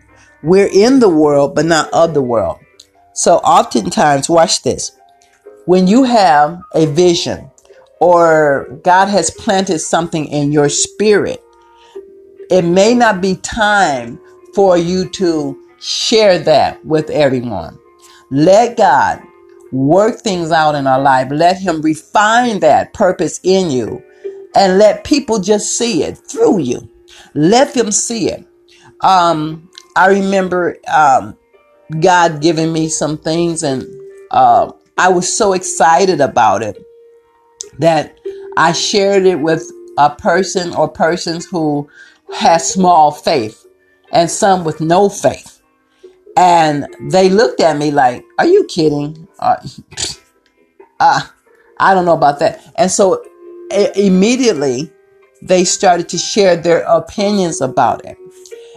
we're 0.43 0.71
in 0.73 1.01
the 1.01 1.09
world, 1.09 1.55
but 1.55 1.67
not 1.67 1.93
of 1.93 2.15
the 2.15 2.23
world. 2.23 2.59
So 3.13 3.37
oftentimes, 3.37 4.29
watch 4.29 4.63
this. 4.63 4.93
When 5.67 5.87
you 5.87 6.05
have 6.05 6.61
a 6.75 6.87
vision 6.87 7.51
or 8.01 8.81
God 8.83 9.07
has 9.07 9.31
planted 9.31 9.79
something 9.79 10.27
in 10.27 10.51
your 10.51 10.69
spirit, 10.69 11.43
it 12.51 12.63
may 12.63 12.95
not 12.95 13.21
be 13.21 13.37
time 13.37 14.19
for 14.55 14.77
you 14.77 15.09
to 15.11 15.62
share 15.83 16.39
that 16.39 16.85
with 16.85 17.11
everyone. 17.11 17.79
Let 18.31 18.77
God 18.77 19.23
work 19.73 20.21
things 20.21 20.51
out 20.51 20.75
in 20.75 20.87
our 20.87 21.01
life. 21.01 21.29
Let 21.31 21.59
Him 21.59 21.83
refine 21.83 22.61
that 22.61 22.95
purpose 22.95 23.41
in 23.43 23.71
you 23.71 24.03
and 24.55 24.79
let 24.79 25.05
people 25.05 25.41
just 25.41 25.77
see 25.77 26.03
it 26.03 26.19
through 26.19 26.61
you. 26.61 26.89
Let 27.35 27.75
them 27.75 27.91
see 27.91 28.31
it. 28.31 28.47
Um, 29.01 29.69
I 29.97 30.09
remember 30.09 30.77
um, 30.93 31.37
God 32.01 32.41
giving 32.41 32.73
me 32.73 32.89
some 32.89 33.19
things, 33.19 33.63
and 33.63 33.85
uh, 34.31 34.71
I 34.97 35.09
was 35.09 35.35
so 35.35 35.53
excited 35.53 36.21
about 36.21 36.63
it 36.63 36.79
that 37.79 38.19
I 38.57 38.73
shared 38.73 39.27
it 39.27 39.41
with 39.41 39.69
a 39.99 40.11
person 40.15 40.75
or 40.75 40.89
persons 40.89 41.47
who 41.47 41.89
had 42.35 42.59
small 42.59 43.11
faith 43.11 43.67
and 44.13 44.31
some 44.31 44.65
with 44.65 44.81
no 44.81 45.09
faith. 45.09 45.52
And 46.37 46.87
they 47.11 47.29
looked 47.29 47.61
at 47.61 47.77
me 47.77 47.91
like, 47.91 48.25
Are 48.39 48.47
you 48.47 48.65
kidding? 48.65 49.29
Uh, 49.39 49.57
uh, 51.01 51.23
I 51.79 51.95
don't 51.95 52.05
know 52.05 52.15
about 52.15 52.39
that. 52.39 52.63
And 52.77 52.91
so 52.91 53.25
immediately 53.97 54.91
they 55.43 55.65
started 55.65 56.09
to 56.11 56.19
share 56.19 56.57
their 56.57 56.83
opinions 56.83 57.61
about 57.61 58.05
it. 58.05 58.17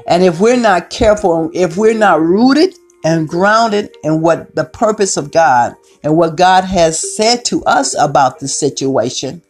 And 0.08 0.24
if 0.24 0.40
we're 0.40 0.58
not 0.58 0.90
careful, 0.90 1.52
if 1.54 1.78
we're 1.78 1.98
not 1.98 2.22
rooted 2.22 2.76
and 3.04 3.28
grounded 3.28 3.96
in 4.04 4.22
what 4.22 4.56
the 4.56 4.66
purpose 4.66 5.18
of 5.18 5.32
God 5.32 5.76
and 6.04 6.18
what 6.18 6.38
God 6.38 6.64
has 6.64 7.16
said 7.16 7.46
to 7.46 7.64
us 7.66 7.96
about 8.00 8.40
the 8.40 8.48
situation, 8.48 9.44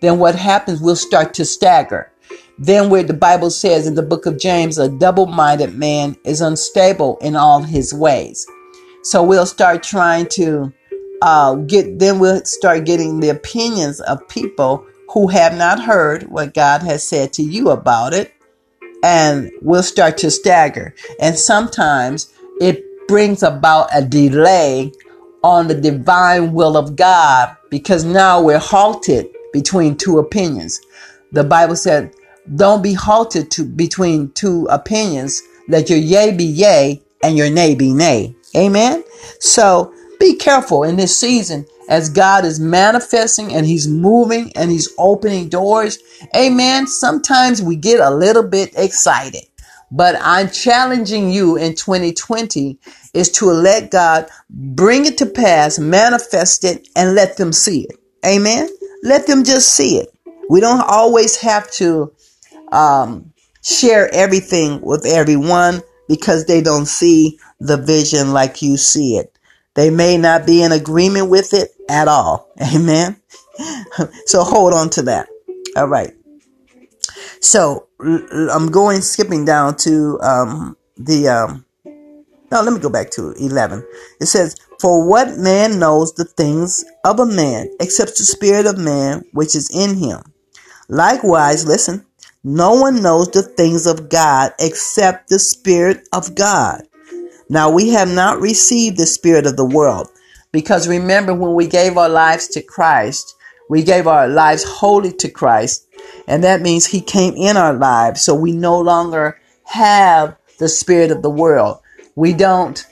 then 0.00 0.18
what 0.18 0.34
happens, 0.34 0.80
we'll 0.80 0.96
start 0.96 1.34
to 1.34 1.44
stagger. 1.44 2.11
Then 2.58 2.90
where 2.90 3.02
the 3.02 3.14
Bible 3.14 3.50
says 3.50 3.86
in 3.86 3.94
the 3.94 4.02
book 4.02 4.26
of 4.26 4.38
James, 4.38 4.78
a 4.78 4.88
double-minded 4.88 5.74
man 5.74 6.16
is 6.24 6.40
unstable 6.40 7.18
in 7.18 7.34
all 7.34 7.62
his 7.62 7.92
ways. 7.92 8.46
So 9.02 9.22
we'll 9.22 9.46
start 9.46 9.82
trying 9.82 10.26
to 10.32 10.72
uh, 11.22 11.54
get, 11.54 11.98
then 11.98 12.18
we'll 12.18 12.44
start 12.44 12.84
getting 12.84 13.20
the 13.20 13.30
opinions 13.30 14.00
of 14.00 14.26
people 14.28 14.86
who 15.12 15.28
have 15.28 15.56
not 15.56 15.80
heard 15.80 16.24
what 16.24 16.54
God 16.54 16.82
has 16.82 17.02
said 17.02 17.32
to 17.34 17.42
you 17.42 17.70
about 17.70 18.12
it. 18.12 18.32
And 19.02 19.50
we'll 19.60 19.82
start 19.82 20.18
to 20.18 20.30
stagger. 20.30 20.94
And 21.20 21.36
sometimes 21.36 22.32
it 22.60 22.84
brings 23.08 23.42
about 23.42 23.88
a 23.92 24.04
delay 24.04 24.92
on 25.42 25.66
the 25.66 25.74
divine 25.74 26.52
will 26.52 26.76
of 26.76 26.94
God 26.94 27.56
because 27.70 28.04
now 28.04 28.40
we're 28.40 28.58
halted 28.58 29.26
between 29.52 29.96
two 29.96 30.18
opinions. 30.18 30.80
The 31.32 31.42
Bible 31.42 31.76
said, 31.76 32.14
don't 32.56 32.82
be 32.82 32.92
halted 32.92 33.50
to 33.52 33.64
between 33.64 34.30
two 34.32 34.66
opinions. 34.70 35.42
Let 35.68 35.88
your 35.88 35.98
yea 35.98 36.32
be 36.32 36.44
yea 36.44 37.02
and 37.22 37.36
your 37.36 37.50
nay 37.50 37.74
be 37.74 37.92
nay. 37.92 38.34
Amen. 38.56 39.04
So 39.38 39.94
be 40.18 40.36
careful 40.36 40.84
in 40.84 40.96
this 40.96 41.16
season 41.16 41.66
as 41.88 42.10
God 42.10 42.44
is 42.44 42.60
manifesting 42.60 43.52
and 43.52 43.66
He's 43.66 43.88
moving 43.88 44.52
and 44.56 44.70
He's 44.70 44.92
opening 44.98 45.48
doors. 45.48 45.98
Amen. 46.36 46.86
Sometimes 46.86 47.62
we 47.62 47.76
get 47.76 48.00
a 48.00 48.10
little 48.10 48.42
bit 48.42 48.72
excited, 48.76 49.44
but 49.90 50.16
I'm 50.20 50.50
challenging 50.50 51.30
you 51.30 51.56
in 51.56 51.74
2020 51.74 52.78
is 53.14 53.30
to 53.32 53.46
let 53.46 53.90
God 53.90 54.28
bring 54.48 55.06
it 55.06 55.18
to 55.18 55.26
pass, 55.26 55.78
manifest 55.78 56.64
it, 56.64 56.88
and 56.96 57.14
let 57.14 57.36
them 57.36 57.52
see 57.52 57.82
it. 57.84 57.96
Amen. 58.24 58.68
Let 59.02 59.26
them 59.26 59.44
just 59.44 59.74
see 59.74 59.98
it. 59.98 60.08
We 60.48 60.60
don't 60.60 60.84
always 60.86 61.36
have 61.40 61.70
to 61.72 62.12
um, 62.72 63.32
share 63.62 64.12
everything 64.12 64.80
with 64.80 65.06
everyone 65.06 65.82
because 66.08 66.46
they 66.46 66.60
don't 66.60 66.86
see 66.86 67.38
the 67.60 67.76
vision 67.76 68.32
like 68.32 68.62
you 68.62 68.76
see 68.76 69.16
it. 69.16 69.38
They 69.74 69.90
may 69.90 70.18
not 70.18 70.46
be 70.46 70.62
in 70.62 70.72
agreement 70.72 71.30
with 71.30 71.54
it 71.54 71.70
at 71.88 72.08
all. 72.08 72.50
Amen. 72.74 73.20
so 74.26 74.42
hold 74.42 74.74
on 74.74 74.90
to 74.90 75.02
that. 75.02 75.28
All 75.76 75.88
right. 75.88 76.12
So 77.40 77.88
I'm 78.00 78.70
going 78.70 79.00
skipping 79.00 79.44
down 79.44 79.76
to 79.78 80.18
um, 80.22 80.76
the. 80.96 81.28
Um, 81.28 81.64
no, 82.50 82.60
let 82.60 82.74
me 82.74 82.80
go 82.80 82.90
back 82.90 83.10
to 83.12 83.32
11. 83.32 83.82
It 84.20 84.26
says, 84.26 84.56
For 84.78 85.08
what 85.08 85.38
man 85.38 85.78
knows 85.78 86.12
the 86.12 86.26
things 86.26 86.84
of 87.02 87.18
a 87.18 87.24
man 87.24 87.70
except 87.80 88.18
the 88.18 88.24
spirit 88.24 88.66
of 88.66 88.76
man 88.76 89.24
which 89.32 89.54
is 89.56 89.70
in 89.74 89.96
him? 89.96 90.20
Likewise, 90.90 91.66
listen, 91.66 92.04
no 92.44 92.74
one 92.74 93.02
knows 93.02 93.30
the 93.30 93.42
things 93.42 93.86
of 93.86 94.08
God 94.08 94.52
except 94.58 95.28
the 95.28 95.38
Spirit 95.38 96.08
of 96.12 96.34
God. 96.34 96.82
Now 97.48 97.70
we 97.70 97.90
have 97.90 98.12
not 98.12 98.40
received 98.40 98.96
the 98.96 99.06
Spirit 99.06 99.46
of 99.46 99.56
the 99.56 99.64
world 99.64 100.08
because 100.50 100.88
remember 100.88 101.34
when 101.34 101.54
we 101.54 101.68
gave 101.68 101.96
our 101.96 102.08
lives 102.08 102.48
to 102.48 102.62
Christ, 102.62 103.36
we 103.70 103.84
gave 103.84 104.06
our 104.08 104.26
lives 104.26 104.64
wholly 104.64 105.12
to 105.12 105.30
Christ, 105.30 105.86
and 106.26 106.42
that 106.42 106.62
means 106.62 106.86
He 106.86 107.00
came 107.00 107.34
in 107.36 107.56
our 107.56 107.74
lives. 107.74 108.22
So 108.22 108.34
we 108.34 108.52
no 108.52 108.80
longer 108.80 109.40
have 109.64 110.36
the 110.58 110.68
Spirit 110.68 111.10
of 111.12 111.22
the 111.22 111.30
world. 111.30 111.78
We 112.16 112.32
don't 112.32 112.84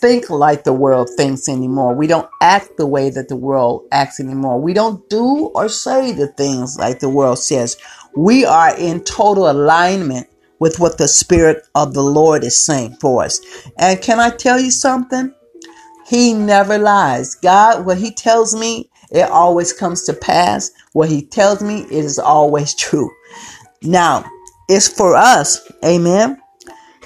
think 0.00 0.30
like 0.30 0.64
the 0.64 0.72
world 0.72 1.10
thinks 1.16 1.48
anymore. 1.48 1.94
We 1.94 2.06
don't 2.06 2.28
act 2.40 2.76
the 2.78 2.86
way 2.86 3.10
that 3.10 3.28
the 3.28 3.36
world 3.36 3.86
acts 3.92 4.18
anymore. 4.18 4.60
We 4.60 4.72
don't 4.72 5.08
do 5.10 5.50
or 5.54 5.68
say 5.68 6.12
the 6.12 6.26
things 6.26 6.78
like 6.78 7.00
the 7.00 7.08
world 7.08 7.38
says. 7.38 7.76
We 8.16 8.44
are 8.44 8.76
in 8.76 9.04
total 9.04 9.50
alignment 9.50 10.28
with 10.58 10.78
what 10.78 10.98
the 10.98 11.08
Spirit 11.08 11.66
of 11.74 11.94
the 11.94 12.02
Lord 12.02 12.44
is 12.44 12.58
saying 12.58 12.96
for 13.00 13.24
us. 13.24 13.40
And 13.78 14.00
can 14.00 14.20
I 14.20 14.30
tell 14.30 14.60
you 14.60 14.70
something? 14.70 15.34
He 16.06 16.34
never 16.34 16.76
lies. 16.78 17.34
God, 17.36 17.86
what 17.86 17.98
He 17.98 18.12
tells 18.12 18.54
me, 18.54 18.90
it 19.10 19.30
always 19.30 19.72
comes 19.72 20.04
to 20.04 20.12
pass. 20.12 20.70
What 20.92 21.08
He 21.08 21.22
tells 21.22 21.62
me, 21.62 21.82
it 21.82 21.92
is 21.92 22.18
always 22.18 22.74
true. 22.74 23.10
Now, 23.82 24.24
it's 24.68 24.88
for 24.88 25.16
us, 25.16 25.60
amen, 25.84 26.40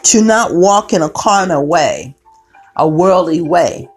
to 0.04 0.22
not 0.22 0.54
walk 0.54 0.92
in 0.92 1.02
a 1.02 1.10
carnal 1.10 1.66
way 1.66 2.14
a 2.76 2.88
worldly 2.88 3.40
way 3.40 3.88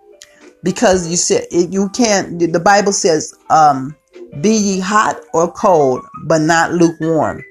because 0.63 1.07
you 1.07 1.17
said 1.17 1.45
you 1.51 1.89
can't 1.89 2.39
the 2.39 2.59
bible 2.59 2.93
says 2.93 3.33
um, 3.49 3.95
be 4.41 4.51
ye 4.51 4.79
hot 4.79 5.19
or 5.33 5.51
cold 5.51 6.05
but 6.25 6.41
not 6.41 6.73
lukewarm. 6.73 7.43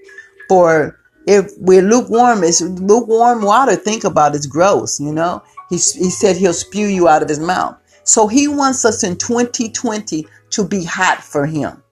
For 0.48 0.98
if 1.26 1.50
we're 1.58 1.82
lukewarm 1.82 2.44
it's 2.44 2.60
lukewarm 2.60 3.42
water 3.42 3.76
think 3.76 4.04
about 4.04 4.34
it's 4.34 4.46
gross 4.46 5.00
you 5.00 5.12
know? 5.12 5.42
He, 5.68 5.76
he 5.76 6.10
said 6.10 6.36
he'll 6.36 6.52
spew 6.52 6.86
you 6.86 7.08
out 7.08 7.22
of 7.22 7.28
his 7.28 7.40
mouth. 7.40 7.76
So 8.04 8.28
he 8.28 8.46
wants 8.46 8.84
us 8.84 9.02
in 9.02 9.16
2020 9.16 10.26
to 10.50 10.64
be 10.64 10.84
hot 10.84 11.24
for 11.24 11.44
him. 11.44 11.82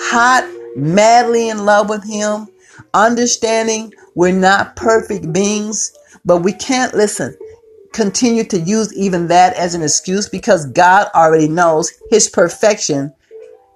Hot 0.00 0.44
madly 0.76 1.48
in 1.48 1.64
love 1.64 1.88
with 1.88 2.04
him 2.04 2.48
understanding 2.94 3.92
we're 4.14 4.32
not 4.32 4.76
perfect 4.76 5.32
beings 5.32 5.92
but 6.24 6.38
we 6.38 6.52
can't 6.52 6.94
listen 6.94 7.36
continue 7.92 8.44
to 8.44 8.58
use 8.58 8.94
even 8.94 9.28
that 9.28 9.54
as 9.54 9.74
an 9.74 9.82
excuse 9.82 10.28
because 10.28 10.66
God 10.66 11.08
already 11.14 11.48
knows 11.48 11.92
his 12.10 12.28
perfection 12.28 13.12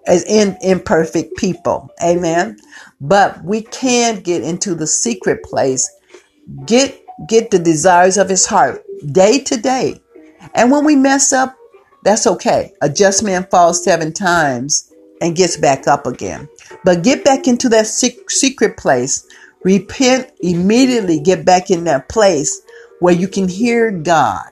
is 0.09 0.25
in 0.25 0.57
imperfect 0.63 1.37
people. 1.37 1.91
Amen. 2.03 2.57
But 3.01 3.45
we 3.45 3.63
can 3.63 4.21
get 4.21 4.43
into 4.43 4.75
the 4.75 4.87
secret 4.87 5.43
place, 5.43 5.89
get 6.67 7.03
get 7.29 7.51
the 7.51 7.59
desires 7.59 8.19
of 8.19 8.29
his 8.29 8.47
heart 8.47 8.85
day 9.13 9.39
to 9.41 9.57
day. 9.57 10.01
And 10.55 10.71
when 10.71 10.85
we 10.85 10.97
mess 10.97 11.33
up, 11.33 11.57
that's 12.03 12.27
okay. 12.27 12.73
A 12.83 12.89
just 12.89 13.23
man 13.23 13.47
falls 13.51 13.83
seven 13.83 14.13
times 14.13 14.93
and 15.21 15.37
gets 15.37 15.57
back 15.57 15.89
up 15.89 16.07
again. 16.07 16.49
But 16.85 17.03
get 17.03 17.25
back 17.25 17.49
into 17.49 17.69
that 17.71 17.87
secret 17.87 18.77
place. 18.77 19.27
Repent 19.65 20.31
immediately, 20.41 21.19
get 21.21 21.45
back 21.45 21.71
in 21.71 21.85
that 21.85 22.09
place 22.09 22.63
where 23.01 23.15
you 23.15 23.27
can 23.27 23.49
hear 23.49 23.91
God 23.91 24.51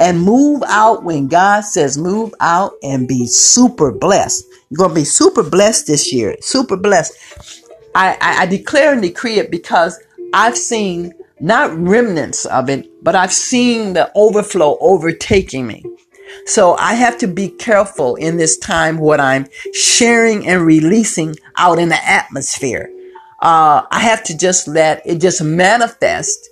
and 0.00 0.20
move 0.22 0.62
out 0.66 1.04
when 1.04 1.28
God 1.28 1.62
says 1.62 1.98
move 1.98 2.34
out 2.40 2.74
and 2.82 3.08
be 3.08 3.26
super 3.26 3.90
blessed. 3.90 4.44
You're 4.70 4.78
going 4.78 4.90
to 4.90 4.94
be 4.94 5.04
super 5.04 5.42
blessed 5.42 5.86
this 5.86 6.12
year. 6.12 6.36
Super 6.40 6.76
blessed. 6.76 7.12
I, 7.94 8.16
I, 8.20 8.42
I 8.42 8.46
declare 8.46 8.92
and 8.92 9.02
decree 9.02 9.38
it 9.38 9.50
because 9.50 9.98
I've 10.32 10.56
seen 10.56 11.12
not 11.40 11.76
remnants 11.76 12.46
of 12.46 12.68
it, 12.70 12.88
but 13.04 13.14
I've 13.14 13.32
seen 13.32 13.92
the 13.92 14.10
overflow 14.14 14.78
overtaking 14.80 15.66
me. 15.66 15.84
So 16.46 16.74
I 16.74 16.94
have 16.94 17.18
to 17.18 17.26
be 17.26 17.48
careful 17.48 18.16
in 18.16 18.36
this 18.36 18.58
time 18.58 18.98
what 18.98 19.20
I'm 19.20 19.46
sharing 19.72 20.46
and 20.46 20.64
releasing 20.64 21.36
out 21.56 21.78
in 21.78 21.88
the 21.88 22.04
atmosphere. 22.04 22.90
Uh, 23.40 23.82
I 23.90 24.00
have 24.00 24.24
to 24.24 24.36
just 24.36 24.66
let 24.66 25.02
it 25.04 25.20
just 25.20 25.42
manifest 25.42 26.48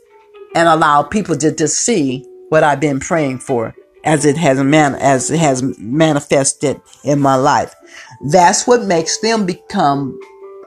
and 0.55 0.69
allow 0.69 1.03
people 1.03 1.37
to 1.39 1.53
just 1.53 1.79
see 1.79 2.25
what 2.51 2.63
I've 2.63 2.81
been 2.81 3.01
praying 3.01 3.39
for 3.39 3.75
as 4.05 4.25
it 4.25 4.37
has 4.37 4.63
man 4.63 4.95
as 4.97 5.31
it 5.31 5.39
has 5.39 5.63
manifested 5.79 6.81
in 7.05 7.21
my 7.21 7.37
life. 7.37 7.75
That's 8.23 8.67
what 8.67 8.85
makes 8.85 9.19
them 9.19 9.47
become 9.47 10.19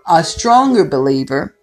a 0.09 0.23
stronger 0.23 0.85
believer. 0.85 1.55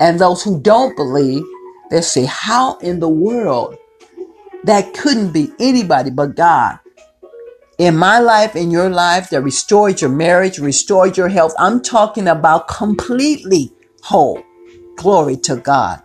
And 0.00 0.18
those 0.18 0.42
who 0.42 0.60
don't 0.60 0.96
believe, 0.96 1.44
they 1.90 2.00
say, 2.00 2.24
How 2.24 2.78
in 2.78 3.00
the 3.00 3.08
world? 3.08 3.76
That 4.64 4.94
couldn't 4.94 5.32
be 5.32 5.52
anybody 5.58 6.10
but 6.10 6.36
God. 6.36 6.78
In 7.78 7.96
my 7.96 8.20
life, 8.20 8.54
in 8.54 8.70
your 8.70 8.88
life, 8.90 9.30
that 9.30 9.42
restored 9.42 10.00
your 10.00 10.10
marriage, 10.10 10.58
restored 10.58 11.16
your 11.16 11.28
health. 11.28 11.52
I'm 11.58 11.82
talking 11.82 12.28
about 12.28 12.68
completely 12.68 13.72
whole. 14.02 14.42
Glory 14.96 15.36
to 15.38 15.56
God 15.56 16.02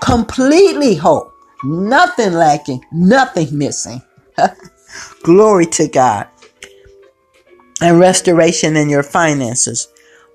completely 0.00 0.94
whole, 0.94 1.32
nothing 1.62 2.32
lacking, 2.32 2.84
nothing 2.92 3.56
missing. 3.56 4.02
Glory 5.22 5.66
to 5.66 5.88
God. 5.88 6.26
And 7.82 7.98
restoration 7.98 8.76
in 8.76 8.88
your 8.90 9.02
finances. 9.02 9.88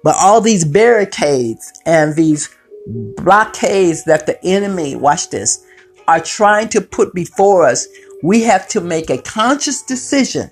But 0.03 0.15
all 0.19 0.41
these 0.41 0.65
barricades 0.65 1.71
and 1.85 2.15
these 2.15 2.49
blockades 2.87 4.03
that 4.05 4.25
the 4.25 4.43
enemy, 4.43 4.95
watch 4.95 5.29
this, 5.29 5.65
are 6.07 6.19
trying 6.19 6.69
to 6.69 6.81
put 6.81 7.13
before 7.13 7.63
us, 7.63 7.87
we 8.23 8.43
have 8.43 8.67
to 8.69 8.81
make 8.81 9.09
a 9.09 9.17
conscious 9.17 9.81
decision 9.81 10.49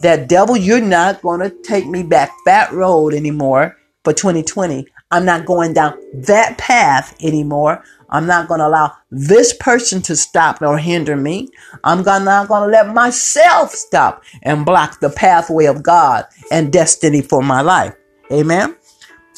that 0.00 0.28
devil, 0.28 0.56
you're 0.56 0.80
not 0.80 1.22
going 1.22 1.40
to 1.40 1.50
take 1.62 1.86
me 1.86 2.02
back 2.02 2.30
that 2.44 2.72
road 2.72 3.14
anymore 3.14 3.76
for 4.04 4.12
2020. 4.12 4.86
I'm 5.10 5.24
not 5.24 5.46
going 5.46 5.74
down 5.74 5.98
that 6.14 6.58
path 6.58 7.16
anymore. 7.22 7.84
I'm 8.12 8.26
not 8.26 8.46
going 8.46 8.60
to 8.60 8.66
allow 8.66 8.94
this 9.10 9.54
person 9.54 10.02
to 10.02 10.14
stop 10.14 10.60
or 10.60 10.76
hinder 10.76 11.16
me. 11.16 11.48
I'm 11.82 12.04
not 12.04 12.46
going 12.46 12.68
to 12.68 12.70
let 12.70 12.94
myself 12.94 13.72
stop 13.72 14.22
and 14.42 14.66
block 14.66 15.00
the 15.00 15.08
pathway 15.08 15.64
of 15.64 15.82
God 15.82 16.26
and 16.50 16.70
destiny 16.70 17.22
for 17.22 17.42
my 17.42 17.62
life. 17.62 17.94
Amen. 18.30 18.76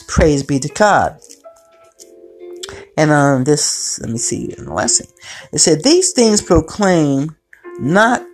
Praise 0.09 0.43
be 0.43 0.59
to 0.59 0.69
God. 0.69 1.19
And 2.97 3.11
on 3.11 3.39
um, 3.39 3.45
this, 3.45 3.99
let 4.01 4.11
me 4.11 4.19
see 4.19 4.55
in 4.57 4.67
the 4.67 4.75
lesson. 4.75 5.07
It 5.53 5.59
said, 5.59 5.83
These 5.83 6.13
things 6.13 6.43
proclaim 6.43 7.37
not 7.79 8.25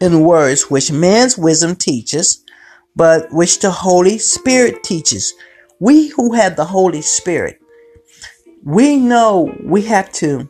in 0.00 0.20
words 0.20 0.70
which 0.70 0.92
man's 0.92 1.36
wisdom 1.36 1.74
teaches, 1.76 2.44
but 2.94 3.32
which 3.32 3.60
the 3.60 3.70
Holy 3.70 4.18
Spirit 4.18 4.82
teaches. 4.82 5.34
We 5.80 6.08
who 6.08 6.34
have 6.34 6.56
the 6.56 6.64
Holy 6.64 7.02
Spirit 7.02 7.57
we 8.64 8.96
know 8.96 9.54
we 9.62 9.82
have 9.82 10.12
to, 10.12 10.48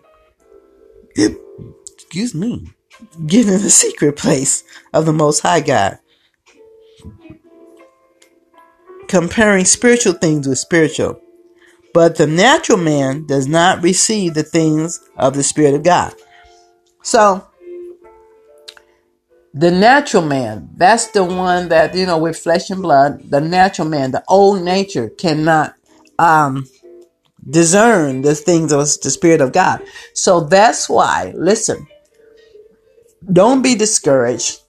excuse 1.16 2.34
me, 2.34 2.70
get 3.26 3.46
in 3.46 3.62
the 3.62 3.70
secret 3.70 4.16
place 4.16 4.64
of 4.92 5.06
the 5.06 5.12
Most 5.12 5.40
High 5.40 5.60
God. 5.60 5.98
Comparing 9.06 9.64
spiritual 9.64 10.12
things 10.12 10.46
with 10.46 10.58
spiritual. 10.58 11.20
But 11.94 12.16
the 12.16 12.26
natural 12.26 12.78
man 12.78 13.26
does 13.26 13.46
not 13.46 13.82
receive 13.82 14.34
the 14.34 14.42
things 14.42 15.00
of 15.16 15.34
the 15.34 15.42
Spirit 15.42 15.74
of 15.74 15.82
God. 15.82 16.14
So, 17.02 17.46
the 19.54 19.70
natural 19.70 20.22
man, 20.22 20.68
that's 20.76 21.08
the 21.08 21.24
one 21.24 21.70
that, 21.70 21.94
you 21.94 22.04
know, 22.06 22.18
with 22.18 22.38
flesh 22.38 22.70
and 22.70 22.82
blood, 22.82 23.30
the 23.30 23.40
natural 23.40 23.88
man, 23.88 24.10
the 24.10 24.22
old 24.28 24.62
nature 24.62 25.08
cannot 25.08 25.74
um, 26.18 26.66
discern 27.50 28.22
the 28.22 28.34
things 28.34 28.72
of 28.72 28.80
the 28.80 29.10
Spirit 29.10 29.40
of 29.40 29.52
God. 29.52 29.82
So 30.14 30.40
that's 30.40 30.88
why, 30.88 31.32
listen, 31.36 31.86
don't 33.32 33.62
be 33.62 33.74
discouraged 33.74 34.60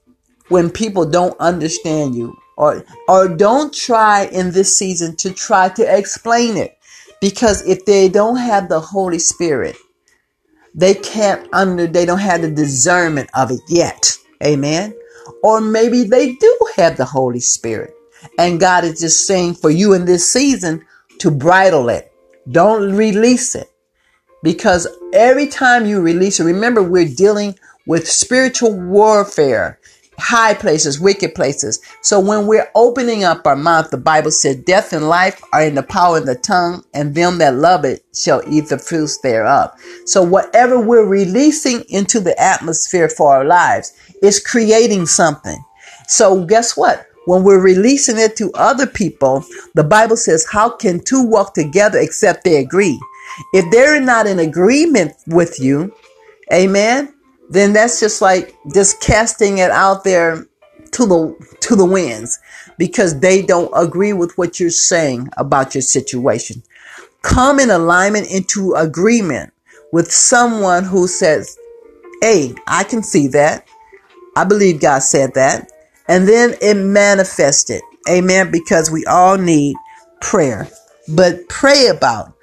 when 0.49 0.69
people 0.69 1.05
don't 1.05 1.39
understand 1.39 2.15
you 2.15 2.37
or 2.57 2.83
or 3.07 3.27
don't 3.27 3.73
try 3.73 4.25
in 4.25 4.51
this 4.51 4.75
season 4.77 5.15
to 5.17 5.31
try 5.31 5.69
to 5.69 5.97
explain 5.97 6.57
it. 6.57 6.77
Because 7.21 7.67
if 7.67 7.85
they 7.85 8.09
don't 8.09 8.37
have 8.37 8.69
the 8.69 8.79
holy 8.79 9.19
spirit 9.19 9.75
they 10.75 10.93
can't 10.93 11.47
under 11.53 11.87
they 11.87 12.05
don't 12.05 12.19
have 12.19 12.41
the 12.41 12.51
discernment 12.51 13.29
of 13.35 13.51
it 13.51 13.61
yet. 13.67 14.17
Amen? 14.43 14.93
Or 15.43 15.61
maybe 15.61 16.03
they 16.03 16.33
do 16.35 16.59
have 16.75 16.97
the 16.97 17.05
holy 17.05 17.39
spirit. 17.39 17.93
And 18.37 18.59
god 18.59 18.83
is 18.83 18.99
just 18.99 19.25
saying 19.27 19.55
for 19.55 19.69
you 19.69 19.93
in 19.93 20.05
this 20.05 20.29
season 20.29 20.85
to 21.19 21.31
bridle 21.31 21.89
it 21.89 22.08
don't 22.51 22.95
release 22.95 23.55
it. 23.55 23.67
Because 24.41 24.87
every 25.13 25.47
time 25.47 25.85
you 25.85 26.01
release 26.01 26.39
it, 26.39 26.45
remember 26.45 26.81
we're 26.81 27.13
dealing 27.13 27.55
with 27.85 28.07
spiritual 28.07 28.79
warfare, 28.79 29.79
high 30.17 30.53
places, 30.53 30.99
wicked 30.99 31.35
places. 31.35 31.81
So 32.01 32.19
when 32.19 32.47
we're 32.47 32.69
opening 32.75 33.23
up 33.23 33.45
our 33.45 33.55
mouth, 33.55 33.89
the 33.89 33.97
Bible 33.97 34.31
said, 34.31 34.65
Death 34.65 34.93
and 34.93 35.09
life 35.09 35.41
are 35.51 35.63
in 35.63 35.75
the 35.75 35.83
power 35.83 36.19
of 36.19 36.25
the 36.25 36.35
tongue, 36.35 36.83
and 36.93 37.15
them 37.15 37.37
that 37.39 37.55
love 37.55 37.83
it 37.83 38.03
shall 38.13 38.41
eat 38.47 38.69
the 38.69 38.77
fruits 38.77 39.17
thereof. 39.19 39.71
So 40.05 40.21
whatever 40.21 40.79
we're 40.79 41.07
releasing 41.07 41.81
into 41.89 42.19
the 42.19 42.39
atmosphere 42.41 43.09
for 43.09 43.35
our 43.35 43.45
lives 43.45 43.93
is 44.21 44.39
creating 44.39 45.07
something. 45.07 45.61
So 46.07 46.45
guess 46.45 46.77
what? 46.77 47.08
When 47.25 47.43
we're 47.43 47.61
releasing 47.61 48.17
it 48.17 48.35
to 48.37 48.51
other 48.53 48.87
people, 48.87 49.45
the 49.75 49.83
Bible 49.83 50.17
says, 50.17 50.45
How 50.45 50.69
can 50.69 50.99
two 50.99 51.23
walk 51.23 51.53
together 51.53 51.99
except 51.99 52.43
they 52.43 52.57
agree? 52.57 52.99
If 53.53 53.69
they're 53.71 54.01
not 54.01 54.27
in 54.27 54.39
agreement 54.39 55.13
with 55.27 55.59
you, 55.59 55.93
amen, 56.51 57.13
then 57.49 57.73
that's 57.73 57.99
just 57.99 58.21
like 58.21 58.55
just 58.73 59.01
casting 59.01 59.59
it 59.59 59.71
out 59.71 60.03
there 60.03 60.47
to 60.91 61.05
the 61.05 61.57
to 61.61 61.75
the 61.75 61.85
winds 61.85 62.39
because 62.77 63.19
they 63.19 63.41
don't 63.41 63.71
agree 63.75 64.13
with 64.13 64.37
what 64.37 64.59
you're 64.59 64.69
saying 64.69 65.29
about 65.37 65.75
your 65.75 65.81
situation. 65.81 66.63
Come 67.21 67.59
in 67.59 67.69
alignment 67.69 68.31
into 68.31 68.73
agreement 68.73 69.53
with 69.91 70.11
someone 70.11 70.85
who 70.85 71.07
says, 71.07 71.57
Hey, 72.21 72.55
I 72.67 72.83
can 72.83 73.03
see 73.03 73.27
that. 73.29 73.67
I 74.35 74.45
believe 74.45 74.81
God 74.81 74.99
said 74.99 75.33
that 75.33 75.71
and 76.09 76.27
then 76.27 76.55
it 76.61 76.73
manifested. 76.73 77.81
Amen. 78.09 78.51
Because 78.51 78.91
we 78.91 79.05
all 79.05 79.37
need 79.37 79.77
prayer. 80.19 80.67
But 81.07 81.47
pray 81.47 81.87
about 81.87 82.33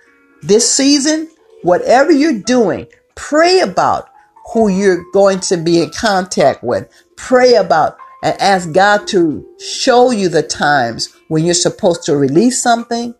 this 0.42 0.70
season, 0.70 1.28
whatever 1.62 2.12
you're 2.12 2.40
doing, 2.40 2.86
pray 3.16 3.60
about 3.60 4.08
who 4.52 4.68
you're 4.68 5.04
going 5.12 5.40
to 5.40 5.56
be 5.56 5.82
in 5.82 5.90
contact 5.90 6.62
with. 6.62 6.88
Pray 7.16 7.54
about 7.54 7.98
and 8.22 8.40
ask 8.40 8.72
God 8.72 9.06
to 9.08 9.46
show 9.58 10.12
you 10.12 10.28
the 10.28 10.42
times 10.42 11.12
when 11.28 11.44
you're 11.44 11.54
supposed 11.54 12.04
to 12.04 12.16
release 12.16 12.62
something 12.62 13.14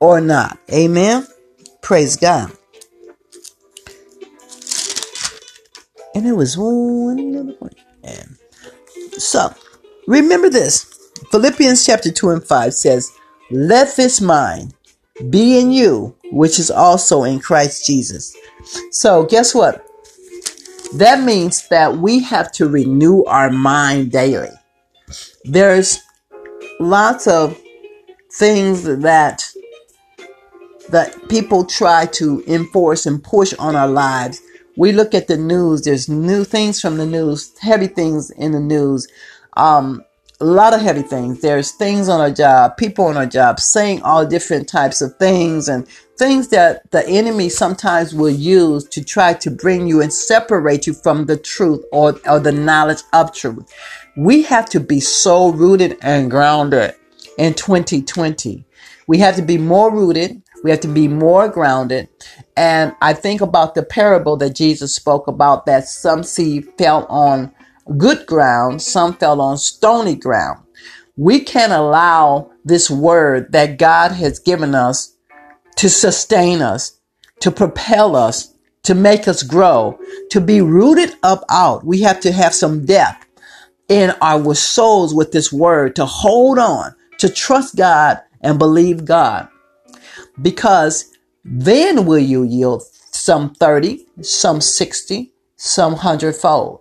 or 0.00 0.20
not. 0.20 0.58
Amen. 0.72 1.26
Praise 1.82 2.16
God. 2.16 2.52
And 6.14 6.26
it 6.26 6.32
was 6.32 6.58
one 6.58 7.36
other 7.36 7.52
point. 7.52 7.76
And 8.02 8.36
so 9.12 9.54
Remember 10.08 10.48
this 10.48 10.84
Philippians 11.30 11.84
chapter 11.84 12.10
2 12.10 12.30
and 12.30 12.42
5 12.42 12.72
says, 12.72 13.12
Let 13.50 13.94
this 13.94 14.22
mind 14.22 14.72
be 15.28 15.60
in 15.60 15.70
you, 15.70 16.16
which 16.32 16.58
is 16.58 16.70
also 16.70 17.24
in 17.24 17.40
Christ 17.40 17.84
Jesus. 17.84 18.34
So, 18.90 19.24
guess 19.24 19.54
what? 19.54 19.86
That 20.94 21.22
means 21.22 21.68
that 21.68 21.98
we 21.98 22.22
have 22.22 22.50
to 22.52 22.70
renew 22.70 23.22
our 23.24 23.50
mind 23.50 24.10
daily. 24.10 24.48
There's 25.44 26.00
lots 26.80 27.26
of 27.26 27.60
things 28.32 28.84
that 28.84 29.46
that 30.88 31.28
people 31.28 31.66
try 31.66 32.06
to 32.06 32.42
enforce 32.46 33.04
and 33.04 33.22
push 33.22 33.52
on 33.58 33.76
our 33.76 33.88
lives. 33.88 34.40
We 34.78 34.92
look 34.92 35.12
at 35.12 35.26
the 35.26 35.36
news, 35.36 35.82
there's 35.82 36.08
new 36.08 36.44
things 36.44 36.80
from 36.80 36.96
the 36.96 37.04
news, 37.04 37.52
heavy 37.58 37.88
things 37.88 38.30
in 38.30 38.52
the 38.52 38.60
news 38.60 39.06
um, 39.58 40.04
a 40.40 40.44
lot 40.44 40.72
of 40.72 40.80
heavy 40.80 41.02
things. 41.02 41.40
There's 41.40 41.72
things 41.72 42.08
on 42.08 42.20
our 42.20 42.30
job, 42.30 42.76
people 42.76 43.06
on 43.06 43.16
our 43.16 43.26
job 43.26 43.58
saying 43.58 44.02
all 44.02 44.24
different 44.24 44.68
types 44.68 45.02
of 45.02 45.16
things 45.16 45.68
and 45.68 45.86
things 46.16 46.48
that 46.48 46.88
the 46.92 47.06
enemy 47.08 47.48
sometimes 47.48 48.14
will 48.14 48.30
use 48.30 48.84
to 48.84 49.04
try 49.04 49.34
to 49.34 49.50
bring 49.50 49.88
you 49.88 50.00
and 50.00 50.12
separate 50.12 50.86
you 50.86 50.94
from 50.94 51.26
the 51.26 51.36
truth 51.36 51.84
or, 51.92 52.20
or 52.28 52.38
the 52.38 52.52
knowledge 52.52 53.02
of 53.12 53.34
truth. 53.34 53.72
We 54.16 54.42
have 54.42 54.68
to 54.70 54.80
be 54.80 55.00
so 55.00 55.50
rooted 55.50 55.98
and 56.02 56.30
grounded 56.30 56.94
in 57.36 57.54
2020. 57.54 58.64
We 59.08 59.18
have 59.18 59.36
to 59.36 59.42
be 59.42 59.58
more 59.58 59.92
rooted. 59.92 60.40
We 60.62 60.70
have 60.70 60.80
to 60.80 60.88
be 60.88 61.08
more 61.08 61.48
grounded. 61.48 62.08
And 62.56 62.94
I 63.00 63.12
think 63.12 63.40
about 63.40 63.74
the 63.74 63.84
parable 63.84 64.36
that 64.38 64.54
Jesus 64.54 64.94
spoke 64.94 65.26
about 65.26 65.66
that 65.66 65.88
some 65.88 66.22
seed 66.22 66.68
fell 66.76 67.06
on 67.06 67.52
good 67.96 68.26
ground, 68.26 68.82
some 68.82 69.14
fell 69.14 69.40
on 69.40 69.58
stony 69.58 70.14
ground. 70.14 70.60
We 71.16 71.40
can't 71.40 71.72
allow 71.72 72.50
this 72.64 72.90
word 72.90 73.52
that 73.52 73.78
God 73.78 74.12
has 74.12 74.38
given 74.38 74.74
us 74.74 75.16
to 75.76 75.88
sustain 75.88 76.60
us, 76.60 76.98
to 77.40 77.50
propel 77.50 78.14
us, 78.14 78.54
to 78.84 78.94
make 78.94 79.26
us 79.26 79.42
grow, 79.42 79.98
to 80.30 80.40
be 80.40 80.60
rooted 80.60 81.14
up 81.22 81.44
out. 81.50 81.84
We 81.84 82.00
have 82.02 82.20
to 82.20 82.32
have 82.32 82.54
some 82.54 82.84
depth 82.84 83.26
in 83.88 84.12
our 84.20 84.54
souls 84.54 85.14
with 85.14 85.32
this 85.32 85.52
word 85.52 85.96
to 85.96 86.04
hold 86.04 86.58
on, 86.58 86.94
to 87.18 87.28
trust 87.28 87.76
God 87.76 88.20
and 88.42 88.58
believe 88.58 89.04
God. 89.04 89.48
Because 90.40 91.12
then 91.44 92.06
will 92.06 92.18
you 92.18 92.44
yield 92.44 92.82
some 93.10 93.54
30, 93.54 94.06
some 94.22 94.60
60, 94.60 95.32
some 95.56 95.94
hundredfold. 95.94 96.80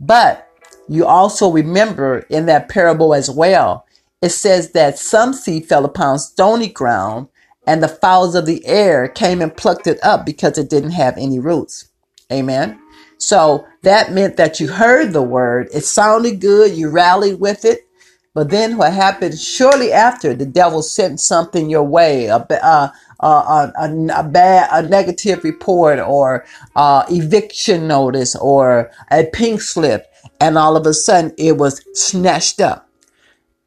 But 0.00 0.48
you 0.88 1.06
also 1.06 1.50
remember 1.50 2.20
in 2.30 2.46
that 2.46 2.68
parable 2.68 3.14
as 3.14 3.30
well, 3.30 3.86
it 4.22 4.30
says 4.30 4.72
that 4.72 4.98
some 4.98 5.32
seed 5.32 5.66
fell 5.66 5.84
upon 5.84 6.18
stony 6.18 6.68
ground 6.68 7.28
and 7.66 7.82
the 7.82 7.88
fowls 7.88 8.34
of 8.34 8.46
the 8.46 8.66
air 8.66 9.06
came 9.06 9.40
and 9.40 9.56
plucked 9.56 9.86
it 9.86 10.02
up 10.02 10.26
because 10.26 10.58
it 10.58 10.70
didn't 10.70 10.90
have 10.92 11.16
any 11.16 11.38
roots. 11.38 11.88
Amen. 12.32 12.80
So 13.18 13.66
that 13.82 14.12
meant 14.12 14.36
that 14.38 14.60
you 14.60 14.68
heard 14.68 15.12
the 15.12 15.22
word. 15.22 15.68
It 15.72 15.84
sounded 15.84 16.40
good. 16.40 16.72
You 16.72 16.88
rallied 16.88 17.38
with 17.38 17.64
it. 17.64 17.86
But 18.32 18.50
then 18.50 18.76
what 18.76 18.92
happened 18.92 19.38
shortly 19.38 19.92
after 19.92 20.34
the 20.34 20.46
devil 20.46 20.82
sent 20.82 21.20
something 21.20 21.68
your 21.68 21.82
way, 21.82 22.26
a, 22.26 22.46
uh, 22.64 22.88
uh, 23.20 23.70
a, 23.76 23.82
a, 23.82 24.20
a, 24.20 24.24
bad, 24.24 24.68
a 24.72 24.88
negative 24.88 25.44
report 25.44 25.98
or 25.98 26.44
uh, 26.76 27.04
eviction 27.10 27.86
notice 27.86 28.34
or 28.36 28.90
a 29.10 29.24
pink 29.32 29.60
slip, 29.60 30.12
and 30.40 30.56
all 30.56 30.76
of 30.76 30.86
a 30.86 30.94
sudden 30.94 31.32
it 31.38 31.56
was 31.56 31.84
snatched 31.94 32.60
up. 32.60 32.88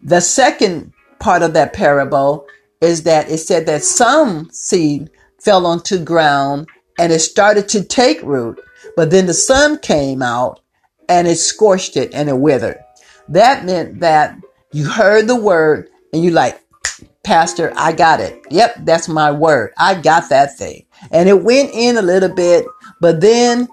The 0.02 0.20
second 0.20 0.94
part 1.20 1.42
of 1.42 1.54
that 1.54 1.74
parable 1.74 2.46
is 2.82 3.04
that 3.04 3.30
it 3.30 3.38
said 3.38 3.66
that 3.68 3.84
some 3.84 4.50
seed 4.52 5.10
fell 5.40 5.66
onto 5.66 6.04
ground 6.04 6.68
and 7.00 7.12
it 7.12 7.20
started 7.20 7.70
to 7.70 7.84
take 7.84 8.22
root, 8.22 8.60
but 8.96 9.12
then 9.12 9.26
the 9.26 9.34
sun 9.34 9.80
came 9.80 10.22
out 10.22 10.60
and 11.08 11.28
it 11.28 11.38
scorched 11.38 11.96
it 11.98 12.14
and 12.14 12.30
it 12.30 12.38
withered. 12.38 12.80
That 13.30 13.66
meant 13.66 14.02
that 14.02 14.38
you 14.72 14.90
heard 14.90 15.28
the 15.28 15.36
word 15.36 15.90
and 16.12 16.24
you 16.24 16.32
like, 16.32 16.60
Pastor, 17.24 17.72
I 17.76 17.94
got 17.94 18.20
it. 18.20 18.46
Yep, 18.50 18.80
that's 18.80 19.08
my 19.08 19.32
word. 19.32 19.72
I 19.78 19.96
got 19.96 20.30
that 20.30 20.58
thing. 20.58 20.86
And 21.12 21.30
it 21.30 21.44
went 21.44 21.72
in 21.74 21.98
a 21.98 22.02
little 22.02 22.34
bit, 22.34 22.66
but 23.00 23.22
then 23.22 23.70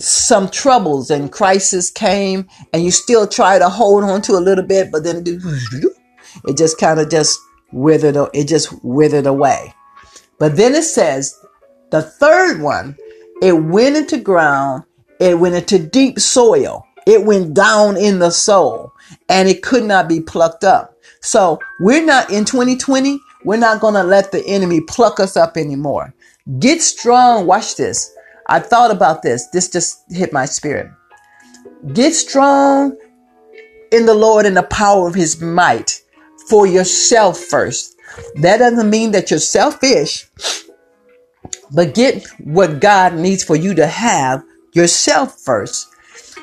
some 0.00 0.48
troubles 0.48 1.10
and 1.10 1.30
crisis 1.30 1.90
came 1.90 2.46
and 2.72 2.82
you 2.82 2.90
still 2.90 3.26
try 3.26 3.58
to 3.58 3.68
hold 3.68 4.04
on 4.04 4.22
to 4.22 4.32
a 4.32 4.40
little 4.40 4.64
bit, 4.64 4.90
but 4.90 5.04
then 5.04 5.24
it 5.26 6.56
just 6.56 6.78
kind 6.78 7.00
of 7.00 7.10
just 7.10 7.38
withered, 7.72 8.16
it 8.32 8.48
just 8.48 8.72
withered 8.84 9.26
away. 9.26 9.74
But 10.38 10.56
then 10.56 10.74
it 10.74 10.84
says 10.84 11.38
the 11.90 12.02
third 12.02 12.62
one, 12.62 12.96
it 13.42 13.52
went 13.52 13.96
into 13.96 14.18
ground, 14.18 14.84
it 15.20 15.38
went 15.38 15.56
into 15.56 15.78
deep 15.78 16.20
soil, 16.20 16.86
it 17.06 17.24
went 17.24 17.54
down 17.54 17.96
in 17.96 18.18
the 18.18 18.30
soul, 18.30 18.92
and 19.28 19.48
it 19.48 19.62
could 19.62 19.84
not 19.84 20.08
be 20.08 20.20
plucked 20.20 20.64
up. 20.64 20.94
So 21.20 21.58
we're 21.80 22.04
not 22.04 22.30
in 22.30 22.44
2020, 22.44 23.20
we're 23.44 23.56
not 23.56 23.80
going 23.80 23.94
to 23.94 24.02
let 24.02 24.32
the 24.32 24.44
enemy 24.46 24.80
pluck 24.80 25.20
us 25.20 25.36
up 25.36 25.56
anymore. 25.56 26.14
Get 26.58 26.82
strong. 26.82 27.46
Watch 27.46 27.76
this. 27.76 28.14
I 28.46 28.60
thought 28.60 28.90
about 28.90 29.22
this. 29.22 29.48
This 29.48 29.70
just 29.70 30.02
hit 30.10 30.32
my 30.32 30.46
spirit. 30.46 30.90
Get 31.92 32.14
strong 32.14 32.96
in 33.92 34.06
the 34.06 34.14
Lord 34.14 34.46
and 34.46 34.56
the 34.56 34.62
power 34.62 35.06
of 35.06 35.14
his 35.14 35.40
might 35.40 36.00
for 36.48 36.66
yourself 36.66 37.38
first. 37.38 37.94
That 38.36 38.58
doesn't 38.58 38.90
mean 38.90 39.12
that 39.12 39.30
you're 39.30 39.38
selfish, 39.38 40.26
but 41.70 41.94
get 41.94 42.26
what 42.42 42.80
God 42.80 43.14
needs 43.14 43.44
for 43.44 43.54
you 43.54 43.74
to 43.74 43.86
have 43.86 44.42
yourself 44.72 45.38
first 45.38 45.88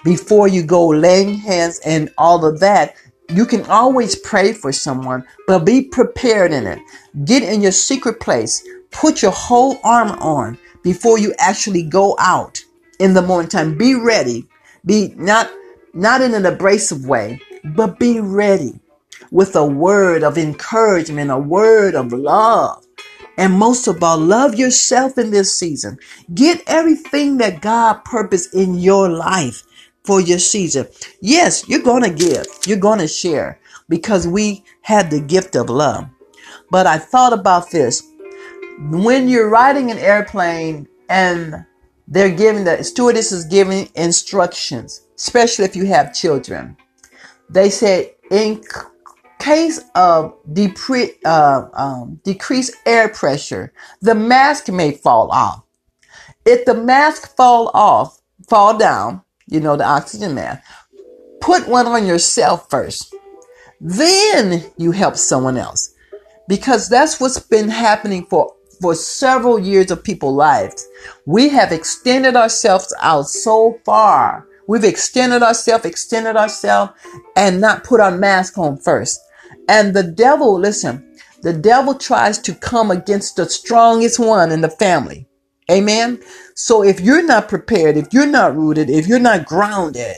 before 0.04 0.48
you 0.48 0.64
go 0.64 0.88
laying 0.88 1.34
hands 1.34 1.80
and 1.84 2.12
all 2.18 2.46
of 2.46 2.60
that. 2.60 2.96
You 3.30 3.46
can 3.46 3.66
always 3.66 4.16
pray 4.16 4.54
for 4.54 4.72
someone, 4.72 5.26
but 5.48 5.66
be 5.66 5.82
prepared 5.82 6.52
in 6.52 6.68
it. 6.68 6.80
Get 7.26 7.44
in 7.44 7.62
your 7.62 7.72
secret 7.72 8.20
place. 8.20 8.64
Put 8.92 9.22
your 9.22 9.32
whole 9.32 9.80
armor 9.84 10.18
on 10.20 10.58
before 10.84 11.18
you 11.18 11.34
actually 11.40 11.84
go 11.84 12.16
out 12.20 12.64
in 13.00 13.14
the 13.14 13.22
morning 13.22 13.50
time. 13.50 13.78
Be 13.78 13.96
ready. 13.96 14.48
Be 14.86 15.14
not 15.18 15.52
not 15.94 16.22
in 16.22 16.34
an 16.34 16.46
abrasive 16.46 17.06
way, 17.06 17.42
but 17.64 18.00
be 18.00 18.20
ready 18.20 18.80
with 19.32 19.56
a 19.56 19.66
word 19.66 20.24
of 20.24 20.38
encouragement, 20.38 21.32
a 21.32 21.38
word 21.38 21.96
of 21.96 22.14
love. 22.14 22.86
And 23.38 23.54
most 23.54 23.88
of 23.88 24.02
all, 24.04 24.18
love 24.18 24.56
yourself 24.56 25.18
in 25.18 25.32
this 25.32 25.58
season. 25.58 25.98
Get 26.34 26.64
everything 26.68 27.38
that 27.38 27.62
God 27.62 28.06
purposed 28.06 28.54
in 28.54 28.76
your 28.76 29.10
life 29.10 29.64
for 30.06 30.22
your 30.22 30.40
season. 30.40 30.88
Yes, 31.22 31.68
you're 31.68 31.82
going 31.82 32.04
to 32.04 32.10
give. 32.10 32.46
You're 32.66 32.78
going 32.78 33.00
to 33.00 33.08
share 33.08 33.60
because 33.90 34.28
we 34.28 34.64
have 34.82 35.10
the 35.10 35.22
gift 35.22 35.56
of 35.56 35.70
love. 35.70 36.08
But 36.72 36.88
I 36.88 36.98
thought 36.98 37.34
about 37.34 37.72
this. 37.72 38.04
When 38.90 39.28
you're 39.28 39.50
riding 39.50 39.92
an 39.92 39.98
airplane 39.98 40.88
and 41.10 41.66
they're 42.08 42.36
giving 42.36 42.64
the 42.64 42.84
stewardess 42.84 43.32
is 43.32 43.46
giving 43.46 43.90
instructions, 43.96 45.02
especially 45.16 45.66
if 45.66 45.76
you 45.76 45.86
have 45.88 46.14
children. 46.14 46.78
They 47.50 47.70
said 47.70 48.12
in 48.32 48.64
case 49.40 49.80
of 49.96 50.36
depre- 50.52 51.16
uh, 51.26 51.68
um, 51.74 52.20
decreased 52.24 52.76
air 52.86 53.10
pressure, 53.10 53.74
the 54.02 54.16
mask 54.16 54.70
may 54.70 54.92
fall 54.92 55.32
off. 55.32 55.64
If 56.46 56.66
the 56.66 56.76
mask 56.76 57.36
fall 57.36 57.72
off, 57.74 58.22
fall 58.48 58.78
down, 58.78 59.22
you 59.48 59.60
know, 59.60 59.76
the 59.76 59.86
oxygen 59.86 60.36
mask, 60.36 60.64
put 61.42 61.68
one 61.68 61.88
on 61.88 62.06
yourself 62.06 62.70
first. 62.70 63.14
Then 63.80 64.64
you 64.78 64.92
help 64.92 65.16
someone 65.16 65.58
else. 65.58 65.94
Because 66.48 66.90
that's 66.90 67.20
what's 67.20 67.40
been 67.40 67.70
happening 67.70 68.26
for, 68.30 68.54
for 68.82 68.96
several 68.96 69.60
years 69.60 69.92
of 69.92 70.04
people's 70.04 70.36
lives. 70.36 70.88
We 71.26 71.50
have 71.50 71.72
extended 71.72 72.36
ourselves 72.36 72.94
out 73.02 73.28
so 73.28 73.80
far. 73.86 74.48
We've 74.68 74.84
extended 74.84 75.44
ourselves, 75.44 75.86
extended 75.86 76.36
ourselves, 76.36 76.94
and 77.36 77.62
not 77.62 77.84
put 77.84 78.00
our 78.00 78.16
mask 78.16 78.58
on 78.58 78.78
first. 78.78 79.20
And 79.68 79.96
the 79.96 80.04
devil, 80.04 80.60
listen, 80.60 81.18
the 81.42 81.54
devil 81.54 81.96
tries 81.96 82.40
to 82.40 82.56
come 82.56 82.90
against 82.90 83.36
the 83.36 83.48
strongest 83.48 84.20
one 84.20 84.52
in 84.52 84.62
the 84.62 84.70
family. 84.70 85.28
Amen. 85.72 86.22
So 86.54 86.84
if 86.84 87.00
you're 87.00 87.26
not 87.26 87.50
prepared, 87.50 87.98
if 87.98 88.14
you're 88.14 88.28
not 88.28 88.56
rooted, 88.56 88.90
if 88.90 89.08
you're 89.08 89.20
not 89.20 89.46
grounded, 89.46 90.18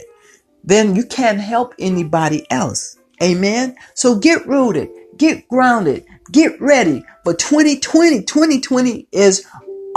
then 0.62 0.94
you 0.94 1.04
can't 1.04 1.40
help 1.40 1.74
anybody 1.78 2.46
else. 2.50 2.98
Amen. 3.22 3.76
So 3.94 4.18
get 4.18 4.46
rooted, 4.46 4.90
get 5.16 5.48
grounded, 5.48 6.04
get 6.30 6.60
ready. 6.60 7.04
For 7.24 7.34
2020, 7.34 8.22
2020 8.22 9.08
is 9.10 9.46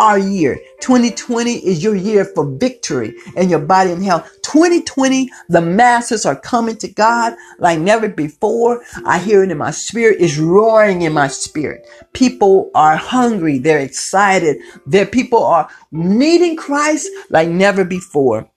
our 0.02 0.18
year. 0.18 0.60
2020 0.82 1.54
is 1.58 1.84
your 1.84 1.96
year 1.96 2.26
for 2.26 2.44
victory 2.58 3.14
in 3.38 3.50
your 3.50 3.60
body 3.60 3.92
and 3.92 4.04
health. 4.04 4.28
2020, 4.42 5.30
the 5.48 5.62
masses 5.62 6.26
are 6.26 6.36
coming 6.36 6.76
to 6.78 6.88
God 6.88 7.36
like 7.60 7.80
never 7.80 8.10
before. 8.10 8.84
I 9.06 9.20
hear 9.20 9.44
it 9.44 9.52
in 9.52 9.60
my 9.60 9.70
spirit. 9.70 10.18
It's 10.20 10.40
roaring 10.40 11.04
in 11.04 11.14
my 11.14 11.28
spirit. 11.28 11.88
People 12.14 12.72
are 12.74 12.96
hungry. 12.96 13.60
They're 13.60 13.80
excited. 13.80 14.58
Their 14.88 15.06
people 15.06 15.44
are 15.44 15.70
needing 15.92 16.58
Christ 16.58 17.08
like 17.30 17.48
never 17.48 17.86
before. 17.86 18.50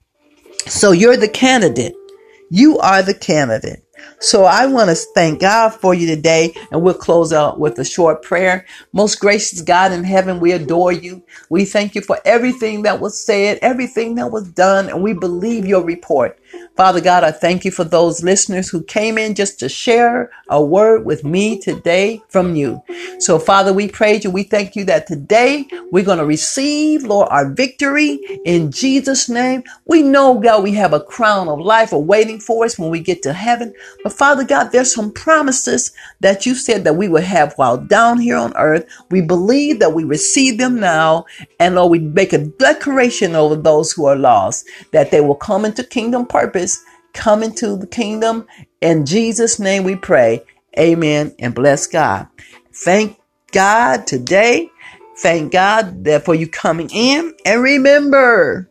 So 0.65 0.93
you're 0.93 1.15
the 1.15 1.29
candidate. 1.29 1.93
You 2.49 2.79
are 2.79 3.03
the 3.03 3.13
candidate. 3.13 3.84
So 4.19 4.45
I 4.45 4.65
want 4.65 4.89
to 4.89 4.95
thank 4.95 5.41
God 5.41 5.69
for 5.69 5.93
you 5.93 6.07
today, 6.07 6.55
and 6.71 6.81
we'll 6.81 6.95
close 6.95 7.33
out 7.33 7.59
with 7.59 7.79
a 7.79 7.85
short 7.85 8.23
prayer. 8.23 8.65
Most 8.93 9.19
gracious 9.19 9.61
God 9.61 9.91
in 9.91 10.03
heaven, 10.03 10.39
we 10.39 10.53
adore 10.53 10.91
you. 10.91 11.23
We 11.49 11.65
thank 11.65 11.95
you 11.95 12.01
for 12.01 12.19
everything 12.25 12.83
that 12.83 12.99
was 12.99 13.19
said, 13.19 13.59
everything 13.61 14.15
that 14.15 14.31
was 14.31 14.49
done, 14.49 14.89
and 14.89 15.03
we 15.03 15.13
believe 15.13 15.65
your 15.67 15.83
report. 15.83 16.39
Father 16.75 16.99
God, 16.99 17.23
I 17.23 17.31
thank 17.31 17.63
you 17.63 17.71
for 17.71 17.85
those 17.85 18.21
listeners 18.21 18.67
who 18.69 18.83
came 18.83 19.17
in 19.17 19.33
just 19.33 19.59
to 19.59 19.69
share 19.69 20.29
a 20.49 20.63
word 20.63 21.05
with 21.05 21.23
me 21.23 21.57
today 21.57 22.21
from 22.27 22.55
you. 22.55 22.83
So, 23.19 23.39
Father, 23.39 23.71
we 23.71 23.87
praise 23.87 24.25
you. 24.25 24.29
We 24.29 24.43
thank 24.43 24.75
you 24.75 24.83
that 24.85 25.07
today 25.07 25.67
we're 25.91 26.03
going 26.03 26.17
to 26.17 26.25
receive, 26.25 27.03
Lord, 27.03 27.29
our 27.31 27.49
victory 27.49 28.19
in 28.43 28.71
Jesus' 28.71 29.29
name. 29.29 29.63
We 29.85 30.01
know, 30.01 30.37
God, 30.39 30.63
we 30.63 30.73
have 30.73 30.91
a 30.91 30.99
crown 30.99 31.47
of 31.47 31.61
life 31.61 31.93
awaiting 31.93 32.39
for 32.39 32.65
us 32.65 32.77
when 32.77 32.89
we 32.89 32.99
get 32.99 33.23
to 33.23 33.31
heaven. 33.31 33.73
But, 34.03 34.13
Father 34.13 34.43
God, 34.43 34.71
there's 34.71 34.93
some 34.93 35.13
promises 35.13 35.91
that 36.19 36.45
you 36.45 36.55
said 36.55 36.83
that 36.83 36.97
we 36.97 37.07
would 37.07 37.23
have 37.23 37.53
while 37.53 37.77
down 37.77 38.19
here 38.19 38.37
on 38.37 38.55
earth. 38.57 38.85
We 39.09 39.21
believe 39.21 39.79
that 39.79 39.93
we 39.93 40.03
receive 40.03 40.57
them 40.57 40.79
now. 40.79 41.25
And, 41.59 41.75
Lord, 41.75 41.91
we 41.91 41.99
make 41.99 42.33
a 42.33 42.45
declaration 42.45 43.33
over 43.33 43.55
those 43.55 43.93
who 43.93 44.05
are 44.05 44.17
lost 44.17 44.67
that 44.91 45.11
they 45.11 45.21
will 45.21 45.35
come 45.35 45.63
into 45.63 45.83
kingdom 45.83 46.25
purpose 46.45 46.83
come 47.13 47.41
into 47.41 47.75
the 47.75 47.87
kingdom. 47.87 48.45
In 48.81 49.05
Jesus' 49.05 49.57
name 49.57 49.83
we 49.83 49.95
pray. 49.95 50.43
Amen 50.77 51.33
and 51.39 51.55
bless 51.55 51.87
God. 51.87 52.27
Thank 52.71 53.19
God 53.51 54.05
today. 54.05 54.69
Thank 55.17 55.51
God 55.53 56.03
that 56.03 56.25
for 56.25 56.35
you 56.35 56.47
coming 56.47 56.89
in. 56.91 57.33
And 57.45 57.63
remember, 57.63 58.69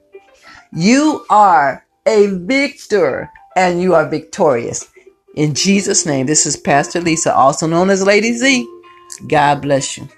you 0.73 1.25
are 1.31 1.85
a 2.07 2.27
victor 2.27 3.31
and 3.57 3.81
you 3.81 3.95
are 3.95 4.09
victorious. 4.09 4.89
In 5.35 5.55
Jesus' 5.55 6.07
name, 6.07 6.27
this 6.27 6.47
is 6.47 6.57
Pastor 6.57 7.01
Lisa, 7.01 7.35
also 7.35 7.67
known 7.67 7.91
as 7.91 8.07
Lady 8.07 8.35
Z. 8.35 8.69
God 9.27 9.63
bless 9.63 9.99
you. 9.99 10.09